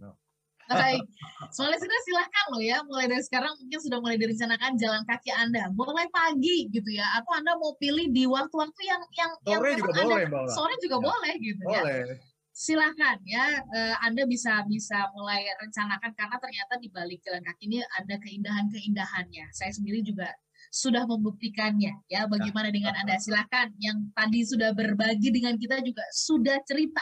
Baik. 0.69 1.01
Soalnya 1.57 1.81
sudah 1.81 1.99
silahkan 2.05 2.45
loh 2.53 2.61
ya, 2.61 2.77
mulai 2.85 3.09
dari 3.09 3.25
sekarang 3.25 3.57
mungkin 3.57 3.79
sudah 3.81 3.97
mulai 3.97 4.17
direncanakan 4.21 4.77
jalan 4.77 5.01
kaki 5.09 5.33
Anda. 5.33 5.73
Mulai 5.73 6.05
pagi 6.13 6.69
gitu 6.69 6.89
ya, 6.93 7.17
atau 7.17 7.33
Anda 7.33 7.57
mau 7.57 7.73
pilih 7.81 8.13
di 8.13 8.29
waktu-waktu 8.29 8.81
yang 8.85 9.01
yang 9.17 9.31
sore 9.41 9.69
yang 9.73 9.79
juga 9.81 9.91
boleh, 9.97 10.23
Mbak. 10.29 10.45
Sore 10.53 10.75
juga 10.77 10.97
ya. 11.01 11.03
boleh 11.09 11.33
gitu 11.41 11.63
boleh. 11.65 11.73
ya. 11.73 11.83
Boleh. 12.05 12.17
Silahkan 12.51 13.17
ya, 13.23 13.63
eh, 13.63 13.95
Anda 14.03 14.27
bisa 14.27 14.61
bisa 14.67 15.07
mulai 15.15 15.47
rencanakan 15.55 16.11
karena 16.13 16.35
ternyata 16.35 16.73
di 16.83 16.91
balik 16.91 17.23
jalan 17.23 17.41
kaki 17.47 17.63
ini 17.71 17.79
ada 17.79 18.15
keindahan-keindahannya. 18.19 19.55
Saya 19.55 19.71
sendiri 19.71 20.03
juga 20.03 20.27
sudah 20.69 21.03
membuktikannya 21.09 22.05
ya 22.05 22.29
bagaimana 22.29 22.69
dengan 22.69 22.93
Anda 22.93 23.17
silahkan 23.17 23.73
yang 23.81 24.13
tadi 24.13 24.45
sudah 24.45 24.71
berbagi 24.77 25.33
dengan 25.33 25.57
kita 25.57 25.81
juga 25.81 26.05
sudah 26.13 26.61
cerita 26.63 27.01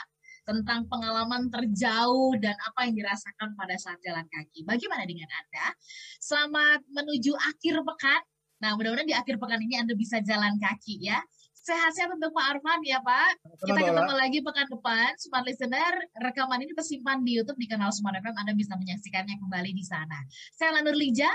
tentang 0.50 0.90
pengalaman 0.90 1.46
terjauh 1.54 2.34
dan 2.42 2.58
apa 2.58 2.90
yang 2.90 2.98
dirasakan 2.98 3.54
pada 3.54 3.78
saat 3.78 4.02
jalan 4.02 4.26
kaki. 4.26 4.66
Bagaimana 4.66 5.06
dengan 5.06 5.30
Anda? 5.30 5.78
Selamat 6.18 6.82
menuju 6.90 7.38
akhir 7.38 7.86
pekan. 7.86 8.22
Nah, 8.60 8.74
mudah-mudahan 8.74 9.08
di 9.08 9.14
akhir 9.14 9.38
pekan 9.38 9.62
ini 9.62 9.78
Anda 9.78 9.94
bisa 9.94 10.18
jalan 10.26 10.58
kaki 10.58 11.06
ya. 11.06 11.22
Sehat-sehat 11.70 12.10
untuk 12.18 12.34
Pak 12.34 12.58
Arfan 12.58 12.82
ya 12.82 12.98
Pak. 12.98 13.46
Kita 13.62 13.78
ketemu 13.78 14.14
lagi 14.18 14.42
pekan 14.42 14.66
depan. 14.74 15.14
Smart 15.22 15.46
Listener, 15.46 15.94
rekaman 16.18 16.66
ini 16.66 16.74
tersimpan 16.74 17.22
di 17.22 17.38
YouTube 17.38 17.62
di 17.62 17.70
kanal 17.70 17.94
Smart 17.94 18.18
FM. 18.18 18.34
Anda 18.34 18.58
bisa 18.58 18.74
menyaksikannya 18.74 19.38
kembali 19.38 19.78
di 19.78 19.86
sana. 19.86 20.18
Saya 20.58 20.82
Lanur 20.82 20.98
Lija. 20.98 21.30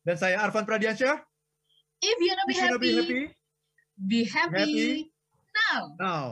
Dan 0.00 0.16
saya 0.16 0.40
Arfan 0.40 0.64
Pradiansyah. 0.64 1.20
If 2.00 2.16
you 2.16 2.32
wanna 2.32 2.48
be, 2.48 2.56
happy, 2.56 2.76
be 2.80 2.90
happy, 2.96 3.22
be 4.08 4.20
happy, 4.24 4.56
happy 4.56 4.88
now. 5.52 5.80
Now. 6.00 6.28